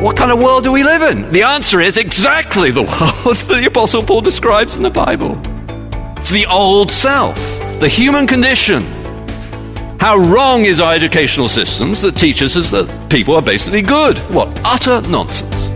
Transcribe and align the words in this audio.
what 0.00 0.16
kind 0.16 0.30
of 0.30 0.38
world 0.38 0.62
do 0.62 0.70
we 0.70 0.84
live 0.84 1.02
in? 1.02 1.30
The 1.32 1.42
answer 1.42 1.80
is 1.80 1.96
exactly 1.96 2.70
the 2.70 2.82
world 2.84 3.36
that 3.36 3.58
the 3.60 3.66
Apostle 3.66 4.02
Paul 4.02 4.20
describes 4.20 4.76
in 4.76 4.82
the 4.82 4.90
Bible. 4.90 5.40
It's 6.16 6.30
the 6.30 6.46
old 6.46 6.90
self, 6.90 7.36
the 7.80 7.88
human 7.88 8.26
condition. 8.26 8.82
How 9.98 10.16
wrong 10.16 10.64
is 10.64 10.78
our 10.78 10.94
educational 10.94 11.48
systems 11.48 12.00
that 12.02 12.14
teaches 12.14 12.56
us 12.56 12.70
that 12.70 13.10
people 13.10 13.34
are 13.34 13.42
basically 13.42 13.82
good? 13.82 14.16
What 14.32 14.48
utter 14.64 15.00
nonsense. 15.08 15.67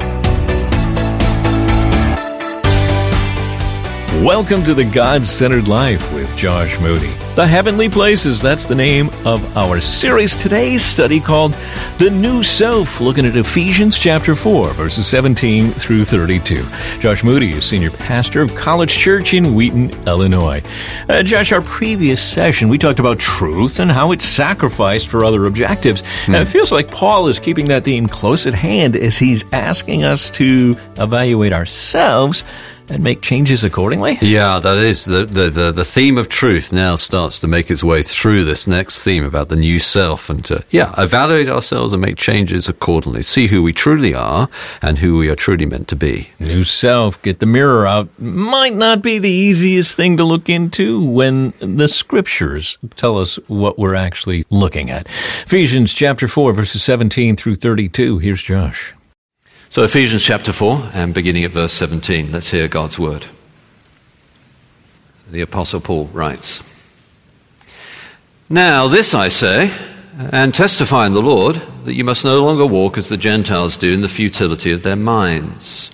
Welcome 4.22 4.62
to 4.66 4.74
the 4.74 4.84
God 4.84 5.26
Centered 5.26 5.66
Life 5.66 6.14
with 6.14 6.36
Josh 6.36 6.78
Moody. 6.78 7.12
The 7.34 7.44
Heavenly 7.44 7.88
Places, 7.88 8.40
that's 8.40 8.64
the 8.64 8.74
name 8.76 9.10
of 9.26 9.56
our 9.56 9.80
series. 9.80 10.36
Today's 10.36 10.84
study 10.84 11.18
called 11.18 11.56
The 11.98 12.08
New 12.08 12.44
Self, 12.44 13.00
looking 13.00 13.26
at 13.26 13.34
Ephesians 13.34 13.98
chapter 13.98 14.36
4, 14.36 14.74
verses 14.74 15.08
17 15.08 15.72
through 15.72 16.04
32. 16.04 16.64
Josh 17.00 17.24
Moody 17.24 17.50
is 17.50 17.64
senior 17.64 17.90
pastor 17.90 18.42
of 18.42 18.54
College 18.54 18.96
Church 18.96 19.34
in 19.34 19.56
Wheaton, 19.56 19.90
Illinois. 20.06 20.62
Uh, 21.08 21.24
Josh, 21.24 21.50
our 21.50 21.62
previous 21.62 22.22
session, 22.22 22.68
we 22.68 22.78
talked 22.78 23.00
about 23.00 23.18
truth 23.18 23.80
and 23.80 23.90
how 23.90 24.12
it's 24.12 24.24
sacrificed 24.24 25.08
for 25.08 25.24
other 25.24 25.46
objectives. 25.46 26.04
And 26.28 26.36
it 26.36 26.46
feels 26.46 26.70
like 26.70 26.92
Paul 26.92 27.26
is 27.26 27.40
keeping 27.40 27.66
that 27.68 27.82
theme 27.82 28.06
close 28.06 28.46
at 28.46 28.54
hand 28.54 28.94
as 28.94 29.18
he's 29.18 29.44
asking 29.52 30.04
us 30.04 30.30
to 30.32 30.76
evaluate 30.96 31.52
ourselves 31.52 32.44
and 32.88 33.02
make 33.02 33.22
changes 33.22 33.64
accordingly? 33.64 34.18
Yeah, 34.20 34.58
that 34.58 34.76
is 34.78 35.04
the, 35.04 35.24
the, 35.24 35.50
the, 35.50 35.72
the, 35.72 35.84
theme 35.84 36.18
of 36.18 36.28
truth 36.28 36.72
now 36.72 36.94
starts 36.94 37.38
to 37.40 37.46
make 37.46 37.70
its 37.70 37.84
way 37.84 38.02
through 38.02 38.44
this 38.44 38.66
next 38.66 39.04
theme 39.04 39.24
about 39.24 39.48
the 39.48 39.56
new 39.56 39.78
self 39.78 40.30
and 40.30 40.44
to, 40.46 40.64
yeah, 40.70 40.94
evaluate 40.98 41.48
ourselves 41.48 41.92
and 41.92 42.00
make 42.00 42.16
changes 42.16 42.68
accordingly. 42.68 43.22
See 43.22 43.46
who 43.46 43.62
we 43.62 43.72
truly 43.72 44.14
are 44.14 44.48
and 44.80 44.98
who 44.98 45.18
we 45.18 45.28
are 45.28 45.36
truly 45.36 45.66
meant 45.66 45.88
to 45.88 45.96
be. 45.96 46.30
New 46.38 46.64
self, 46.64 47.20
get 47.22 47.40
the 47.40 47.46
mirror 47.46 47.86
out, 47.86 48.08
might 48.18 48.74
not 48.74 49.02
be 49.02 49.18
the 49.18 49.30
easiest 49.30 49.96
thing 49.96 50.16
to 50.16 50.24
look 50.24 50.48
into 50.48 51.04
when 51.04 51.52
the 51.60 51.88
scriptures 51.88 52.78
tell 52.96 53.18
us 53.18 53.36
what 53.48 53.78
we're 53.78 53.94
actually 53.94 54.44
looking 54.50 54.90
at. 54.90 55.06
Ephesians 55.44 55.92
chapter 55.92 56.28
4, 56.28 56.52
verses 56.52 56.82
17 56.82 57.36
through 57.36 57.56
32. 57.56 58.18
Here's 58.18 58.42
Josh. 58.42 58.94
So, 59.72 59.84
Ephesians 59.84 60.22
chapter 60.22 60.52
4, 60.52 60.90
and 60.92 61.14
beginning 61.14 61.44
at 61.44 61.52
verse 61.52 61.72
17, 61.72 62.30
let's 62.30 62.50
hear 62.50 62.68
God's 62.68 62.98
word. 62.98 63.24
The 65.30 65.40
Apostle 65.40 65.80
Paul 65.80 66.08
writes 66.08 66.60
Now, 68.50 68.88
this 68.88 69.14
I 69.14 69.28
say, 69.28 69.74
and 70.30 70.52
testify 70.52 71.06
in 71.06 71.14
the 71.14 71.22
Lord, 71.22 71.62
that 71.84 71.94
you 71.94 72.04
must 72.04 72.22
no 72.22 72.44
longer 72.44 72.66
walk 72.66 72.98
as 72.98 73.08
the 73.08 73.16
Gentiles 73.16 73.78
do 73.78 73.94
in 73.94 74.02
the 74.02 74.10
futility 74.10 74.72
of 74.72 74.82
their 74.82 74.94
minds. 74.94 75.90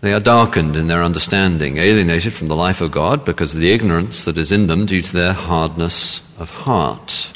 They 0.00 0.12
are 0.12 0.18
darkened 0.18 0.74
in 0.74 0.88
their 0.88 1.04
understanding, 1.04 1.76
alienated 1.76 2.32
from 2.32 2.48
the 2.48 2.56
life 2.56 2.80
of 2.80 2.90
God 2.90 3.24
because 3.24 3.54
of 3.54 3.60
the 3.60 3.70
ignorance 3.70 4.24
that 4.24 4.36
is 4.36 4.50
in 4.50 4.66
them 4.66 4.84
due 4.84 5.02
to 5.02 5.12
their 5.12 5.32
hardness 5.32 6.22
of 6.40 6.50
heart. 6.50 7.30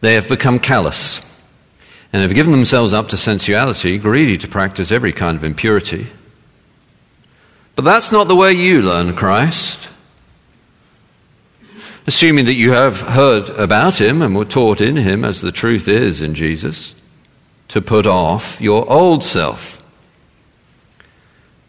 They 0.00 0.14
have 0.14 0.28
become 0.28 0.58
callous 0.58 1.20
and 2.12 2.22
have 2.22 2.34
given 2.34 2.52
themselves 2.52 2.94
up 2.94 3.08
to 3.08 3.16
sensuality, 3.16 3.98
greedy 3.98 4.38
to 4.38 4.48
practice 4.48 4.90
every 4.90 5.12
kind 5.12 5.36
of 5.36 5.44
impurity. 5.44 6.06
But 7.74 7.84
that's 7.84 8.10
not 8.10 8.28
the 8.28 8.36
way 8.36 8.52
you 8.52 8.82
learn 8.82 9.14
Christ. 9.14 9.88
Assuming 12.06 12.46
that 12.46 12.54
you 12.54 12.72
have 12.72 13.02
heard 13.02 13.50
about 13.50 14.00
him 14.00 14.22
and 14.22 14.34
were 14.34 14.46
taught 14.46 14.80
in 14.80 14.96
him, 14.96 15.24
as 15.24 15.42
the 15.42 15.52
truth 15.52 15.86
is 15.86 16.22
in 16.22 16.34
Jesus, 16.34 16.94
to 17.68 17.82
put 17.82 18.06
off 18.06 18.60
your 18.62 18.90
old 18.90 19.22
self, 19.22 19.82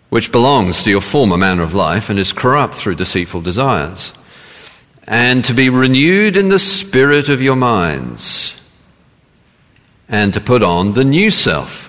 which 0.10 0.32
belongs 0.32 0.82
to 0.84 0.90
your 0.90 1.02
former 1.02 1.38
manner 1.38 1.62
of 1.62 1.74
life 1.74 2.10
and 2.10 2.18
is 2.18 2.32
corrupt 2.32 2.74
through 2.74 2.96
deceitful 2.96 3.42
desires, 3.42 4.14
and 5.06 5.44
to 5.44 5.54
be 5.54 5.70
renewed 5.70 6.38
in 6.38 6.48
the 6.48 6.60
spirit 6.60 7.28
of 7.28 7.42
your 7.42 7.58
minds 7.58 8.59
and 10.10 10.34
to 10.34 10.42
put 10.42 10.64
on 10.64 10.94
the 10.94 11.04
new 11.04 11.30
self. 11.30 11.86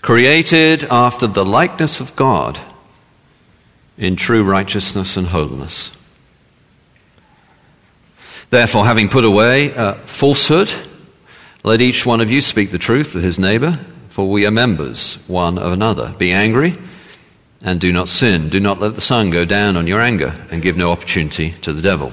Created 0.00 0.84
after 0.84 1.26
the 1.26 1.44
likeness 1.44 2.00
of 2.00 2.16
God 2.16 2.58
in 3.98 4.16
true 4.16 4.42
righteousness 4.42 5.16
and 5.16 5.26
holiness. 5.26 5.90
Therefore, 8.48 8.84
having 8.84 9.08
put 9.08 9.24
away 9.24 9.74
uh, 9.74 9.94
falsehood, 10.06 10.72
let 11.62 11.80
each 11.80 12.06
one 12.06 12.20
of 12.20 12.30
you 12.30 12.40
speak 12.40 12.70
the 12.70 12.78
truth 12.78 13.12
to 13.12 13.20
his 13.20 13.38
neighbor, 13.38 13.78
for 14.08 14.28
we 14.28 14.46
are 14.46 14.50
members 14.50 15.16
one 15.26 15.58
of 15.58 15.72
another. 15.72 16.14
Be 16.16 16.32
angry 16.32 16.78
and 17.62 17.80
do 17.80 17.92
not 17.92 18.08
sin. 18.08 18.48
Do 18.48 18.58
not 18.58 18.80
let 18.80 18.94
the 18.94 19.00
sun 19.00 19.30
go 19.30 19.44
down 19.44 19.76
on 19.76 19.86
your 19.86 20.00
anger, 20.00 20.34
and 20.50 20.62
give 20.62 20.76
no 20.76 20.90
opportunity 20.90 21.52
to 21.60 21.72
the 21.72 21.82
devil. 21.82 22.12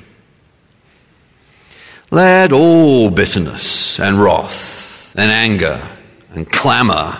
Let 2.13 2.51
all 2.51 3.09
bitterness 3.09 3.97
and 3.97 4.21
wrath 4.21 5.15
and 5.15 5.31
anger 5.31 5.81
and 6.31 6.49
clamor 6.49 7.17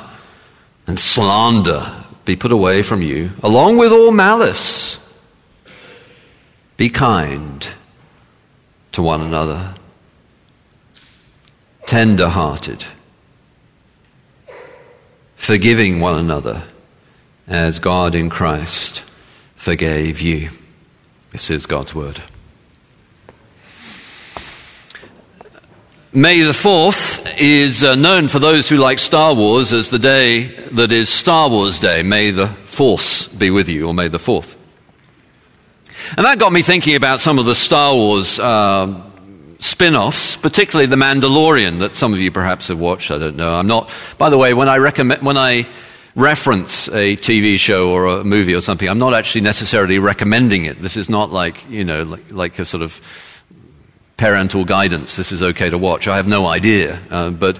and 0.86 1.00
slander 1.00 2.04
be 2.26 2.36
put 2.36 2.52
away 2.52 2.84
from 2.84 3.02
you, 3.02 3.32
along 3.42 3.78
with 3.78 3.94
all 3.94 4.12
malice. 4.12 5.00
Be 6.76 6.90
kind 6.90 7.66
to 8.92 9.02
one 9.02 9.22
another, 9.22 9.76
tender 11.86 12.28
hearted, 12.28 12.84
forgiving 15.38 16.02
one 16.02 16.20
another 16.20 16.64
as 17.48 17.80
God 17.80 18.14
in 18.14 18.30
Christ 18.30 19.04
forgave 19.56 20.20
you. 20.20 20.50
This 21.30 21.50
is 21.50 21.66
God's 21.66 21.96
word. 21.96 22.22
May 26.14 26.42
the 26.42 26.52
4th 26.52 27.38
is 27.38 27.86
uh, 27.86 27.96
known 27.96 28.28
for 28.28 28.40
those 28.40 28.68
who 28.68 28.76
like 28.76 29.00
Star 29.00 29.34
Wars 29.34 29.72
as 29.72 29.90
the 29.90 29.98
day 29.98 30.44
that 30.72 30.92
is 30.92 31.08
Star 31.08 31.50
Wars 31.50 31.80
Day. 31.80 32.04
May 32.04 32.32
the 32.32 32.48
Force 32.48 33.30
be 33.30 33.50
with 33.50 33.70
you, 33.70 33.88
or 33.88 33.94
May 33.94 34.10
the 34.10 34.18
4th. 34.18 34.58
And 36.18 36.26
that 36.26 36.38
got 36.38 36.52
me 36.52 36.64
thinking 36.64 36.96
about 36.96 37.22
some 37.22 37.40
of 37.40 37.46
the 37.46 37.56
Star 37.56 37.96
Wars 37.96 38.42
uh, 38.42 39.02
spin 39.60 39.96
offs, 39.96 40.36
particularly 40.36 40.86
The 40.86 40.98
Mandalorian, 40.98 41.80
that 41.80 41.96
some 41.96 42.12
of 42.12 42.20
you 42.20 42.30
perhaps 42.30 42.68
have 42.68 42.78
watched. 42.78 43.10
I 43.10 43.18
don't 43.18 43.38
know. 43.38 43.54
I'm 43.54 43.68
not, 43.68 43.90
by 44.18 44.30
the 44.30 44.38
way, 44.38 44.54
when 44.54 44.68
I, 44.68 44.80
recommend, 44.80 45.22
when 45.22 45.38
I 45.38 45.66
reference 46.14 46.90
a 46.90 47.16
TV 47.16 47.58
show 47.58 47.90
or 47.90 48.08
a 48.08 48.24
movie 48.26 48.54
or 48.54 48.60
something, 48.60 48.90
I'm 48.90 49.00
not 49.00 49.14
actually 49.14 49.42
necessarily 49.42 49.98
recommending 49.98 50.66
it. 50.66 50.82
This 50.82 50.98
is 50.98 51.10
not 51.10 51.32
like, 51.32 51.70
you 51.70 51.86
know, 51.86 52.04
like, 52.04 52.32
like 52.32 52.60
a 52.60 52.66
sort 52.66 52.84
of 52.84 53.00
parental 54.22 54.64
guidance. 54.64 55.16
This 55.16 55.32
is 55.32 55.42
okay 55.42 55.72
to 55.72 55.80
watch. 55.80 56.08
I 56.08 56.18
have 56.18 56.28
no 56.28 56.46
idea. 56.46 57.00
Uh, 57.10 57.32
but 57.32 57.60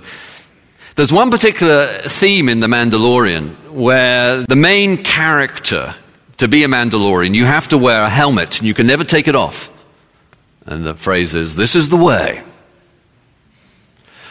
there's 0.96 1.12
one 1.12 1.32
particular 1.32 1.88
theme 1.88 2.48
in 2.48 2.60
The 2.60 2.68
Mandalorian 2.68 3.72
where 3.72 4.44
the 4.44 4.56
main 4.56 5.02
character, 5.04 5.96
to 6.38 6.48
be 6.48 6.64
a 6.64 6.68
Mandalorian, 6.68 7.34
you 7.34 7.46
have 7.46 7.70
to 7.70 7.80
wear 7.80 8.04
a 8.04 8.10
helmet 8.10 8.60
and 8.60 8.68
you 8.68 8.76
can 8.76 8.86
never 8.86 9.04
take 9.04 9.28
it 9.28 9.34
off. 9.34 9.72
And 10.68 10.86
the 10.86 10.94
phrase 10.94 11.34
is, 11.34 11.56
This 11.56 11.76
is 11.76 11.90
the 11.90 11.98
way. 11.98 12.44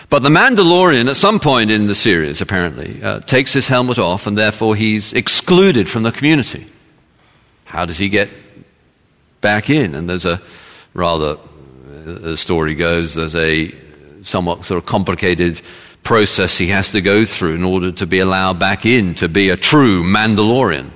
But 0.08 0.22
the 0.22 0.28
Mandalorian, 0.28 1.08
at 1.08 1.16
some 1.16 1.40
point 1.40 1.72
in 1.72 1.88
the 1.88 1.96
series, 1.96 2.40
apparently, 2.40 3.02
uh, 3.02 3.18
takes 3.20 3.52
his 3.52 3.66
helmet 3.66 3.98
off 3.98 4.28
and 4.28 4.38
therefore 4.38 4.76
he's 4.76 5.12
excluded 5.14 5.88
from 5.88 6.04
the 6.04 6.12
community. 6.12 6.66
How 7.64 7.86
does 7.86 7.98
he 7.98 8.08
get 8.08 8.30
back 9.40 9.68
in? 9.68 9.96
And 9.96 10.08
there's 10.08 10.26
a 10.26 10.40
rather 10.94 11.36
the 12.04 12.36
story 12.36 12.74
goes, 12.74 13.14
there's 13.14 13.34
a 13.34 13.74
somewhat 14.22 14.64
sort 14.64 14.78
of 14.78 14.86
complicated 14.86 15.60
process 16.02 16.56
he 16.58 16.68
has 16.68 16.92
to 16.92 17.00
go 17.00 17.24
through 17.24 17.54
in 17.54 17.64
order 17.64 17.92
to 17.92 18.06
be 18.06 18.18
allowed 18.18 18.58
back 18.58 18.86
in 18.86 19.14
to 19.14 19.28
be 19.28 19.50
a 19.50 19.56
true 19.56 20.02
Mandalorian. 20.02 20.90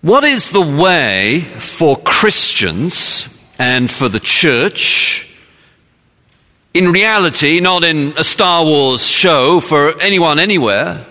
What 0.00 0.24
is 0.24 0.50
the 0.50 0.60
way 0.60 1.40
for 1.58 1.96
Christians 1.96 3.36
and 3.58 3.90
for 3.90 4.08
the 4.08 4.20
church 4.20 5.28
in 6.74 6.92
reality, 6.92 7.60
not 7.60 7.82
in 7.82 8.12
a 8.16 8.24
Star 8.24 8.64
Wars 8.64 9.04
show 9.04 9.58
for 9.58 10.00
anyone 10.00 10.38
anywhere, 10.38 11.06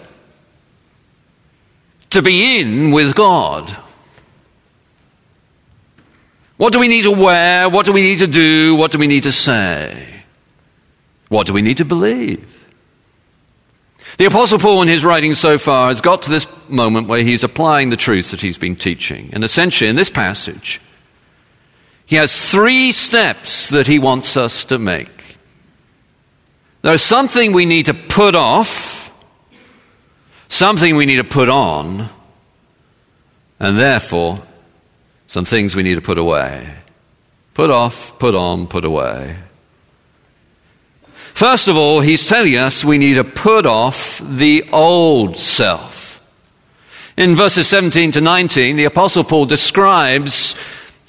to 2.09 2.21
be 2.21 2.59
in 2.59 2.91
with 2.91 3.15
God. 3.15 3.75
What 6.57 6.73
do 6.73 6.79
we 6.79 6.87
need 6.87 7.03
to 7.03 7.11
wear? 7.11 7.69
What 7.69 7.85
do 7.85 7.93
we 7.93 8.01
need 8.01 8.19
to 8.19 8.27
do? 8.27 8.75
What 8.75 8.91
do 8.91 8.97
we 8.97 9.07
need 9.07 9.23
to 9.23 9.31
say? 9.31 10.23
What 11.29 11.47
do 11.47 11.53
we 11.53 11.61
need 11.61 11.77
to 11.77 11.85
believe? 11.85 12.53
The 14.17 14.25
Apostle 14.25 14.57
Paul, 14.57 14.81
in 14.81 14.87
his 14.87 15.05
writing 15.05 15.35
so 15.35 15.59
far, 15.59 15.89
has 15.89 16.01
got 16.01 16.23
to 16.23 16.31
this 16.31 16.47
moment 16.67 17.07
where 17.07 17.23
he's 17.23 17.43
applying 17.43 17.91
the 17.91 17.97
truths 17.97 18.31
that 18.31 18.41
he's 18.41 18.57
been 18.57 18.75
teaching. 18.75 19.29
And 19.33 19.43
essentially, 19.43 19.89
in 19.89 19.95
this 19.95 20.09
passage, 20.09 20.81
he 22.07 22.15
has 22.15 22.49
three 22.49 22.91
steps 22.91 23.69
that 23.69 23.85
he 23.85 23.99
wants 23.99 24.35
us 24.35 24.65
to 24.65 24.79
make. 24.79 25.37
There's 26.81 27.03
something 27.03 27.51
we 27.51 27.65
need 27.65 27.87
to 27.87 27.93
put 27.93 28.33
off, 28.33 29.11
something 30.47 30.95
we 30.95 31.05
need 31.05 31.17
to 31.17 31.23
put 31.23 31.49
on, 31.49 32.09
and 33.59 33.77
therefore, 33.77 34.41
some 35.27 35.45
things 35.45 35.75
we 35.75 35.83
need 35.83 35.95
to 35.95 36.01
put 36.01 36.17
away. 36.17 36.73
Put 37.53 37.69
off, 37.69 38.17
put 38.17 38.33
on, 38.33 38.67
put 38.67 38.85
away. 38.85 39.35
First 41.33 41.67
of 41.67 41.77
all, 41.77 41.99
he's 41.99 42.27
telling 42.27 42.55
us 42.55 42.83
we 42.83 42.97
need 42.97 43.15
to 43.15 43.23
put 43.23 43.65
off 43.65 44.19
the 44.23 44.67
old 44.71 45.37
self. 45.37 46.19
In 47.15 47.35
verses 47.35 47.67
17 47.67 48.13
to 48.13 48.21
19, 48.21 48.75
the 48.75 48.85
Apostle 48.85 49.23
Paul 49.23 49.45
describes 49.45 50.55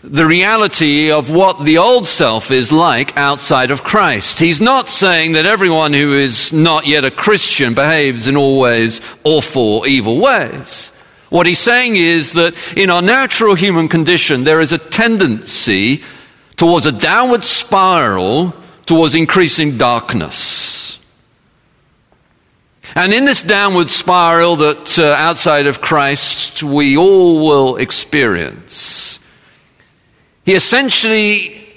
the 0.02 0.26
reality 0.26 1.10
of 1.10 1.30
what 1.30 1.64
the 1.64 1.78
old 1.78 2.06
self 2.06 2.50
is 2.50 2.70
like 2.70 3.16
outside 3.16 3.70
of 3.70 3.82
Christ. 3.82 4.38
He's 4.38 4.60
not 4.60 4.88
saying 4.88 5.32
that 5.32 5.46
everyone 5.46 5.92
who 5.92 6.14
is 6.14 6.52
not 6.52 6.86
yet 6.86 7.04
a 7.04 7.10
Christian 7.10 7.74
behaves 7.74 8.26
in 8.26 8.36
always 8.36 9.00
awful, 9.24 9.86
evil 9.86 10.18
ways. 10.18 10.92
What 11.30 11.46
he's 11.46 11.58
saying 11.58 11.96
is 11.96 12.32
that 12.32 12.54
in 12.76 12.90
our 12.90 13.02
natural 13.02 13.54
human 13.54 13.88
condition, 13.88 14.44
there 14.44 14.60
is 14.60 14.72
a 14.72 14.78
tendency 14.78 16.02
towards 16.56 16.86
a 16.86 16.92
downward 16.92 17.44
spiral 17.44 18.54
towards 18.86 19.14
increasing 19.14 19.76
darkness. 19.76 20.98
And 22.94 23.12
in 23.12 23.26
this 23.26 23.42
downward 23.42 23.90
spiral 23.90 24.56
that 24.56 24.98
uh, 24.98 25.12
outside 25.18 25.66
of 25.66 25.80
Christ 25.80 26.62
we 26.62 26.96
all 26.96 27.46
will 27.46 27.76
experience, 27.76 29.20
he 30.44 30.54
essentially 30.54 31.67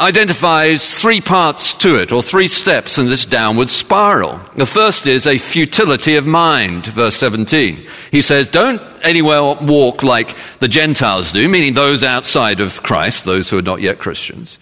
identifies 0.00 0.94
three 0.94 1.20
parts 1.20 1.74
to 1.74 1.96
it, 1.96 2.12
or 2.12 2.22
three 2.22 2.48
steps 2.48 2.98
in 2.98 3.06
this 3.06 3.24
downward 3.24 3.68
spiral. 3.68 4.40
The 4.54 4.66
first 4.66 5.06
is 5.06 5.26
a 5.26 5.38
futility 5.38 6.14
of 6.16 6.26
mind, 6.26 6.86
verse 6.86 7.16
17. 7.16 7.86
He 8.12 8.20
says, 8.20 8.48
Don't 8.48 8.80
anywhere 9.02 9.42
walk 9.42 10.02
like 10.02 10.36
the 10.60 10.68
Gentiles 10.68 11.32
do, 11.32 11.48
meaning 11.48 11.74
those 11.74 12.04
outside 12.04 12.60
of 12.60 12.82
Christ, 12.82 13.24
those 13.24 13.50
who 13.50 13.58
are 13.58 13.62
not 13.62 13.80
yet 13.80 13.98
Christians 13.98 14.58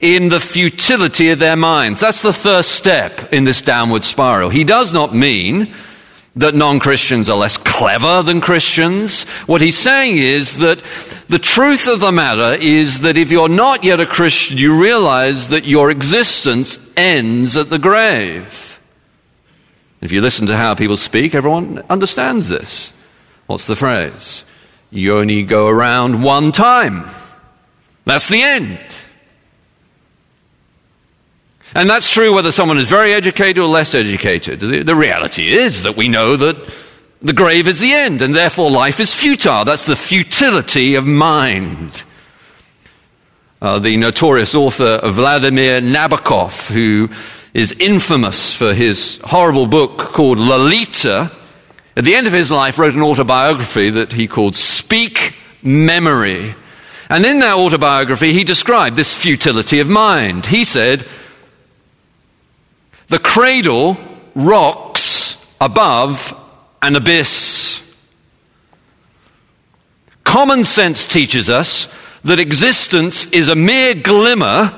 in 0.00 0.28
the 0.28 0.40
futility 0.40 1.30
of 1.30 1.38
their 1.38 1.56
minds. 1.56 2.00
That's 2.00 2.22
the 2.22 2.32
first 2.32 2.70
step 2.70 3.32
in 3.32 3.44
this 3.44 3.60
downward 3.60 4.04
spiral. 4.04 4.48
He 4.48 4.64
does 4.64 4.92
not 4.92 5.14
mean 5.14 5.74
that 6.38 6.54
non 6.54 6.78
Christians 6.78 7.28
are 7.28 7.36
less 7.36 7.56
clever 7.56 8.22
than 8.22 8.40
Christians. 8.40 9.24
What 9.46 9.60
he's 9.60 9.78
saying 9.78 10.16
is 10.16 10.58
that 10.58 10.82
the 11.28 11.38
truth 11.38 11.86
of 11.86 12.00
the 12.00 12.12
matter 12.12 12.56
is 12.60 13.00
that 13.00 13.16
if 13.16 13.30
you're 13.30 13.48
not 13.48 13.84
yet 13.84 14.00
a 14.00 14.06
Christian, 14.06 14.56
you 14.56 14.80
realize 14.80 15.48
that 15.48 15.64
your 15.64 15.90
existence 15.90 16.78
ends 16.96 17.56
at 17.56 17.70
the 17.70 17.78
grave. 17.78 18.80
If 20.00 20.12
you 20.12 20.20
listen 20.20 20.46
to 20.46 20.56
how 20.56 20.74
people 20.74 20.96
speak, 20.96 21.34
everyone 21.34 21.82
understands 21.90 22.48
this. 22.48 22.92
What's 23.46 23.66
the 23.66 23.76
phrase? 23.76 24.44
You 24.90 25.18
only 25.18 25.42
go 25.42 25.66
around 25.66 26.22
one 26.22 26.52
time. 26.52 27.10
That's 28.04 28.28
the 28.28 28.42
end. 28.42 28.78
And 31.74 31.88
that's 31.88 32.10
true 32.10 32.34
whether 32.34 32.52
someone 32.52 32.78
is 32.78 32.88
very 32.88 33.12
educated 33.12 33.58
or 33.58 33.68
less 33.68 33.94
educated. 33.94 34.60
The, 34.60 34.82
the, 34.82 34.94
reality 34.94 35.50
is 35.50 35.82
that 35.82 35.96
we 35.96 36.08
know 36.08 36.36
that 36.36 36.56
the 37.20 37.32
grave 37.32 37.68
is 37.68 37.78
the 37.78 37.92
end, 37.92 38.22
and 38.22 38.34
therefore 38.34 38.70
life 38.70 39.00
is 39.00 39.14
futile. 39.14 39.64
That's 39.64 39.84
the 39.84 39.96
futility 39.96 40.94
of 40.94 41.06
mind. 41.06 42.04
Uh, 43.60 43.78
the 43.78 43.96
notorious 43.96 44.54
author 44.54 45.00
Vladimir 45.04 45.80
Nabokov, 45.80 46.70
who 46.70 47.10
is 47.52 47.72
infamous 47.72 48.54
for 48.54 48.72
his 48.72 49.20
horrible 49.24 49.66
book 49.66 49.98
called 49.98 50.38
Lolita, 50.38 51.30
at 51.96 52.04
the 52.04 52.14
end 52.14 52.28
of 52.28 52.32
his 52.32 52.50
life 52.50 52.78
wrote 52.78 52.94
an 52.94 53.02
autobiography 53.02 53.90
that 53.90 54.12
he 54.12 54.28
called 54.28 54.54
Speak 54.54 55.34
Memory. 55.62 56.54
And 57.10 57.26
in 57.26 57.40
that 57.40 57.56
autobiography, 57.56 58.32
he 58.32 58.44
described 58.44 58.94
this 58.94 59.14
futility 59.14 59.80
of 59.80 59.88
mind. 59.88 60.46
He 60.46 60.64
said, 60.64 61.06
the 63.08 63.18
cradle 63.18 63.96
rocks 64.34 65.36
above 65.60 66.34
an 66.82 66.94
abyss. 66.94 67.82
Common 70.24 70.64
sense 70.64 71.06
teaches 71.06 71.48
us 71.48 71.88
that 72.22 72.38
existence 72.38 73.26
is 73.32 73.48
a 73.48 73.54
mere 73.54 73.94
glimmer 73.94 74.74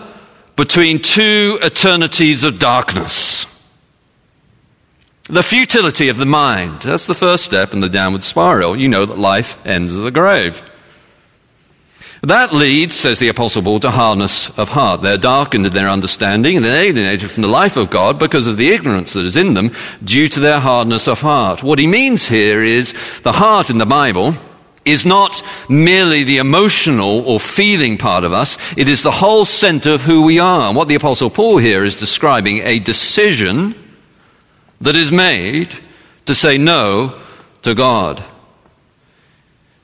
between 0.56 1.00
two 1.00 1.58
eternities 1.62 2.44
of 2.44 2.58
darkness. 2.58 3.46
The 5.24 5.42
futility 5.42 6.08
of 6.08 6.16
the 6.16 6.26
mind. 6.26 6.82
That's 6.82 7.06
the 7.06 7.14
first 7.14 7.44
step 7.44 7.72
in 7.72 7.80
the 7.80 7.88
downward 7.88 8.24
spiral. 8.24 8.76
You 8.76 8.88
know 8.88 9.06
that 9.06 9.18
life 9.18 9.56
ends 9.66 9.96
at 9.96 10.02
the 10.02 10.10
grave. 10.10 10.62
That 12.22 12.52
leads, 12.52 12.94
says 12.94 13.18
the 13.18 13.28
Apostle 13.28 13.62
Paul, 13.62 13.80
to 13.80 13.90
hardness 13.90 14.50
of 14.58 14.70
heart. 14.70 15.00
They're 15.00 15.16
darkened 15.16 15.64
in 15.64 15.72
their 15.72 15.88
understanding 15.88 16.56
and 16.56 16.64
they're 16.64 16.82
alienated 16.82 17.30
from 17.30 17.42
the 17.42 17.48
life 17.48 17.78
of 17.78 17.88
God 17.88 18.18
because 18.18 18.46
of 18.46 18.58
the 18.58 18.70
ignorance 18.70 19.14
that 19.14 19.24
is 19.24 19.38
in 19.38 19.54
them 19.54 19.72
due 20.04 20.28
to 20.28 20.40
their 20.40 20.60
hardness 20.60 21.08
of 21.08 21.22
heart. 21.22 21.62
What 21.62 21.78
he 21.78 21.86
means 21.86 22.28
here 22.28 22.62
is 22.62 22.92
the 23.22 23.32
heart 23.32 23.70
in 23.70 23.78
the 23.78 23.86
Bible 23.86 24.34
is 24.84 25.06
not 25.06 25.42
merely 25.68 26.24
the 26.24 26.38
emotional 26.38 27.20
or 27.26 27.40
feeling 27.40 27.96
part 27.96 28.24
of 28.24 28.32
us, 28.32 28.56
it 28.76 28.88
is 28.88 29.02
the 29.02 29.10
whole 29.10 29.44
center 29.44 29.92
of 29.92 30.02
who 30.02 30.24
we 30.24 30.38
are. 30.38 30.68
And 30.68 30.76
what 30.76 30.88
the 30.88 30.94
Apostle 30.94 31.30
Paul 31.30 31.58
here 31.58 31.84
is 31.84 31.96
describing 31.96 32.58
a 32.58 32.78
decision 32.78 33.74
that 34.80 34.96
is 34.96 35.12
made 35.12 35.78
to 36.26 36.34
say 36.34 36.58
no 36.58 37.18
to 37.62 37.74
God. 37.74 38.24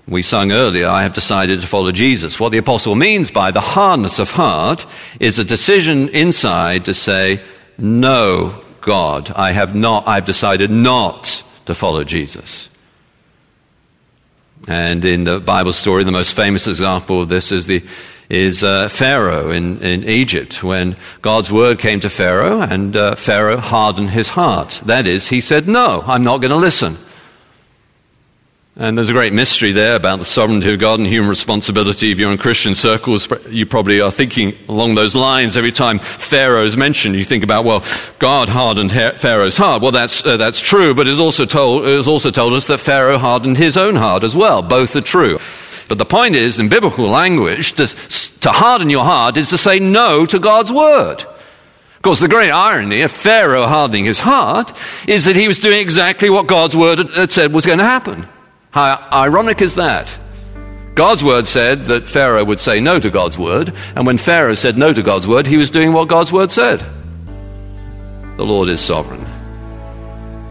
We 0.08 0.22
sung 0.22 0.52
earlier, 0.52 0.88
I 0.88 1.02
have 1.02 1.14
decided 1.14 1.60
to 1.60 1.66
follow 1.66 1.90
Jesus. 1.90 2.38
What 2.38 2.52
the 2.52 2.58
apostle 2.58 2.94
means 2.94 3.32
by 3.32 3.50
the 3.50 3.60
hardness 3.60 4.20
of 4.20 4.30
heart 4.30 4.86
is 5.18 5.38
a 5.38 5.44
decision 5.44 6.08
inside 6.10 6.84
to 6.84 6.94
say, 6.94 7.40
no, 7.76 8.62
God, 8.80 9.32
I 9.34 9.50
have 9.50 9.74
not, 9.74 10.06
I've 10.06 10.24
decided 10.24 10.70
not 10.70 11.42
to 11.64 11.74
follow 11.74 12.04
Jesus. 12.04 12.68
And 14.68 15.04
in 15.04 15.24
the 15.24 15.40
Bible 15.40 15.72
story, 15.72 16.04
the 16.04 16.12
most 16.12 16.34
famous 16.34 16.68
example 16.68 17.20
of 17.20 17.28
this 17.28 17.50
is 17.50 17.66
the 17.66 17.82
is 18.28 18.64
uh, 18.64 18.88
Pharaoh 18.88 19.50
in, 19.52 19.78
in 19.82 20.02
Egypt, 20.02 20.62
when 20.62 20.96
God's 21.22 21.50
word 21.52 21.78
came 21.78 22.00
to 22.00 22.10
Pharaoh, 22.10 22.60
and 22.60 22.96
uh, 22.96 23.14
Pharaoh 23.14 23.58
hardened 23.58 24.10
his 24.10 24.30
heart. 24.30 24.82
That 24.84 25.06
is, 25.06 25.28
he 25.28 25.40
said, 25.40 25.68
No, 25.68 26.02
I'm 26.06 26.24
not 26.24 26.38
going 26.38 26.50
to 26.50 26.56
listen. 26.56 26.96
And 28.78 28.98
there's 28.98 29.08
a 29.08 29.14
great 29.14 29.32
mystery 29.32 29.72
there 29.72 29.96
about 29.96 30.18
the 30.18 30.26
sovereignty 30.26 30.70
of 30.70 30.78
God 30.78 31.00
and 31.00 31.08
human 31.08 31.30
responsibility. 31.30 32.12
If 32.12 32.18
you're 32.18 32.30
in 32.30 32.36
Christian 32.36 32.74
circles, 32.74 33.26
you 33.48 33.64
probably 33.64 34.02
are 34.02 34.10
thinking 34.10 34.54
along 34.68 34.96
those 34.96 35.14
lines 35.14 35.56
every 35.56 35.72
time 35.72 35.98
Pharaoh 35.98 36.66
is 36.66 36.76
mentioned. 36.76 37.14
You 37.14 37.24
think 37.24 37.42
about, 37.42 37.64
well, 37.64 37.82
God 38.18 38.50
hardened 38.50 38.92
Pharaoh's 38.92 39.56
heart. 39.56 39.80
Well, 39.80 39.92
that's, 39.92 40.26
uh, 40.26 40.36
that's 40.36 40.60
true, 40.60 40.94
but 40.94 41.08
it's 41.08 41.18
also, 41.18 41.46
told, 41.46 41.86
it's 41.86 42.06
also 42.06 42.30
told 42.30 42.52
us 42.52 42.66
that 42.66 42.76
Pharaoh 42.76 43.16
hardened 43.16 43.56
his 43.56 43.78
own 43.78 43.96
heart 43.96 44.22
as 44.22 44.36
well. 44.36 44.60
Both 44.60 44.94
are 44.94 45.00
true. 45.00 45.38
But 45.88 45.96
the 45.96 46.04
point 46.04 46.34
is, 46.34 46.58
in 46.58 46.68
biblical 46.68 47.08
language, 47.08 47.72
to, 47.76 47.86
to 48.40 48.52
harden 48.52 48.90
your 48.90 49.04
heart 49.04 49.38
is 49.38 49.48
to 49.50 49.58
say 49.58 49.78
no 49.78 50.26
to 50.26 50.38
God's 50.38 50.70
word. 50.70 51.22
Of 51.22 52.02
course, 52.02 52.20
the 52.20 52.28
great 52.28 52.50
irony 52.50 53.00
of 53.00 53.10
Pharaoh 53.10 53.68
hardening 53.68 54.04
his 54.04 54.18
heart 54.18 54.76
is 55.08 55.24
that 55.24 55.34
he 55.34 55.48
was 55.48 55.60
doing 55.60 55.80
exactly 55.80 56.28
what 56.28 56.46
God's 56.46 56.76
word 56.76 56.98
had 56.98 57.32
said 57.32 57.54
was 57.54 57.64
going 57.64 57.78
to 57.78 57.84
happen. 57.84 58.28
How 58.76 59.08
ironic 59.10 59.62
is 59.62 59.76
that? 59.76 60.18
God's 60.94 61.24
word 61.24 61.46
said 61.46 61.86
that 61.86 62.10
Pharaoh 62.10 62.44
would 62.44 62.60
say 62.60 62.78
no 62.78 63.00
to 63.00 63.08
God's 63.08 63.38
word, 63.38 63.72
and 63.94 64.06
when 64.06 64.18
Pharaoh 64.18 64.54
said 64.54 64.76
no 64.76 64.92
to 64.92 65.02
God's 65.02 65.26
word, 65.26 65.46
he 65.46 65.56
was 65.56 65.70
doing 65.70 65.94
what 65.94 66.08
God's 66.08 66.30
word 66.30 66.50
said. 66.50 66.84
The 68.36 68.44
Lord 68.44 68.68
is 68.68 68.82
sovereign. 68.82 69.24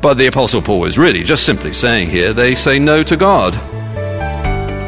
But 0.02 0.16
the 0.16 0.26
Apostle 0.26 0.64
Paul 0.64 0.86
is 0.86 0.98
really 0.98 1.22
just 1.22 1.46
simply 1.46 1.72
saying 1.72 2.10
here 2.10 2.34
they 2.34 2.56
say 2.56 2.80
no 2.80 3.04
to 3.04 3.16
God. 3.16 3.54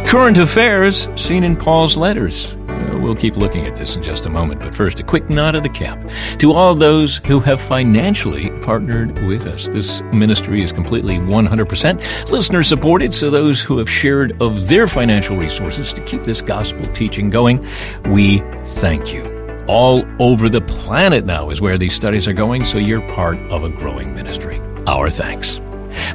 Current 0.07 0.39
affairs 0.39 1.07
seen 1.15 1.43
in 1.43 1.55
Paul's 1.55 1.95
letters 1.95 2.56
Uh, 2.77 2.99
we'll 2.99 3.15
keep 3.15 3.37
looking 3.37 3.65
at 3.65 3.75
this 3.75 3.95
in 3.95 4.03
just 4.03 4.25
a 4.25 4.29
moment, 4.29 4.61
but 4.61 4.73
first, 4.73 4.99
a 4.99 5.03
quick 5.03 5.29
nod 5.29 5.55
of 5.55 5.63
the 5.63 5.69
cap 5.69 5.99
to 6.39 6.53
all 6.53 6.75
those 6.75 7.17
who 7.25 7.39
have 7.39 7.61
financially 7.61 8.49
partnered 8.61 9.17
with 9.27 9.45
us. 9.45 9.67
This 9.67 10.01
ministry 10.13 10.63
is 10.63 10.71
completely 10.71 11.17
100% 11.17 12.29
listener 12.29 12.63
supported, 12.63 13.13
so 13.15 13.29
those 13.29 13.61
who 13.61 13.77
have 13.77 13.89
shared 13.89 14.39
of 14.41 14.67
their 14.67 14.87
financial 14.87 15.37
resources 15.37 15.93
to 15.93 16.01
keep 16.03 16.23
this 16.23 16.41
gospel 16.41 16.85
teaching 16.93 17.29
going, 17.29 17.65
we 18.05 18.39
thank 18.65 19.13
you 19.13 19.37
all 19.67 20.05
over 20.19 20.49
the 20.49 20.61
planet 20.61 21.25
now 21.25 21.49
is 21.49 21.61
where 21.61 21.77
these 21.77 21.93
studies 21.93 22.27
are 22.27 22.33
going, 22.33 22.65
so 22.65 22.77
you're 22.77 23.05
part 23.09 23.37
of 23.51 23.63
a 23.63 23.69
growing 23.69 24.13
ministry. 24.15 24.59
Our 24.87 25.09
thanks. 25.09 25.59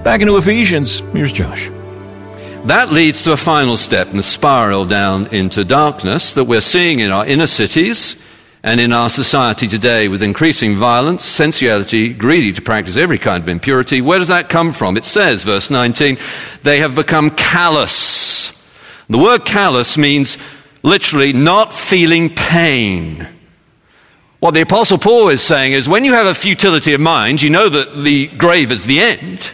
Back 0.02 0.20
into 0.20 0.36
Ephesians, 0.36 1.00
here's 1.12 1.32
Josh. 1.32 1.70
That 2.66 2.92
leads 2.92 3.22
to 3.22 3.32
a 3.32 3.36
final 3.36 3.76
step 3.76 4.10
in 4.10 4.16
the 4.16 4.22
spiral 4.22 4.84
down 4.84 5.26
into 5.34 5.64
darkness 5.64 6.34
that 6.34 6.44
we're 6.44 6.60
seeing 6.60 7.00
in 7.00 7.10
our 7.10 7.26
inner 7.26 7.48
cities 7.48 8.24
and 8.62 8.80
in 8.80 8.92
our 8.92 9.10
society 9.10 9.66
today 9.66 10.06
with 10.06 10.22
increasing 10.22 10.76
violence, 10.76 11.24
sensuality, 11.24 12.12
greedy 12.12 12.52
to 12.52 12.62
practice 12.62 12.96
every 12.96 13.18
kind 13.18 13.42
of 13.42 13.48
impurity. 13.48 14.00
Where 14.00 14.20
does 14.20 14.28
that 14.28 14.48
come 14.48 14.70
from? 14.70 14.96
It 14.96 15.02
says, 15.02 15.42
verse 15.42 15.70
19, 15.70 16.18
they 16.62 16.78
have 16.78 16.94
become 16.94 17.30
callous. 17.30 18.52
The 19.08 19.18
word 19.18 19.44
callous 19.44 19.98
means 19.98 20.38
literally 20.84 21.32
not 21.32 21.74
feeling 21.74 22.32
pain. 22.32 23.26
What 24.38 24.54
the 24.54 24.60
Apostle 24.60 24.98
Paul 24.98 25.30
is 25.30 25.42
saying 25.42 25.72
is 25.72 25.88
when 25.88 26.04
you 26.04 26.12
have 26.12 26.26
a 26.26 26.34
futility 26.34 26.94
of 26.94 27.00
mind, 27.00 27.42
you 27.42 27.50
know 27.50 27.68
that 27.68 28.04
the 28.04 28.28
grave 28.28 28.70
is 28.70 28.86
the 28.86 29.00
end. 29.00 29.52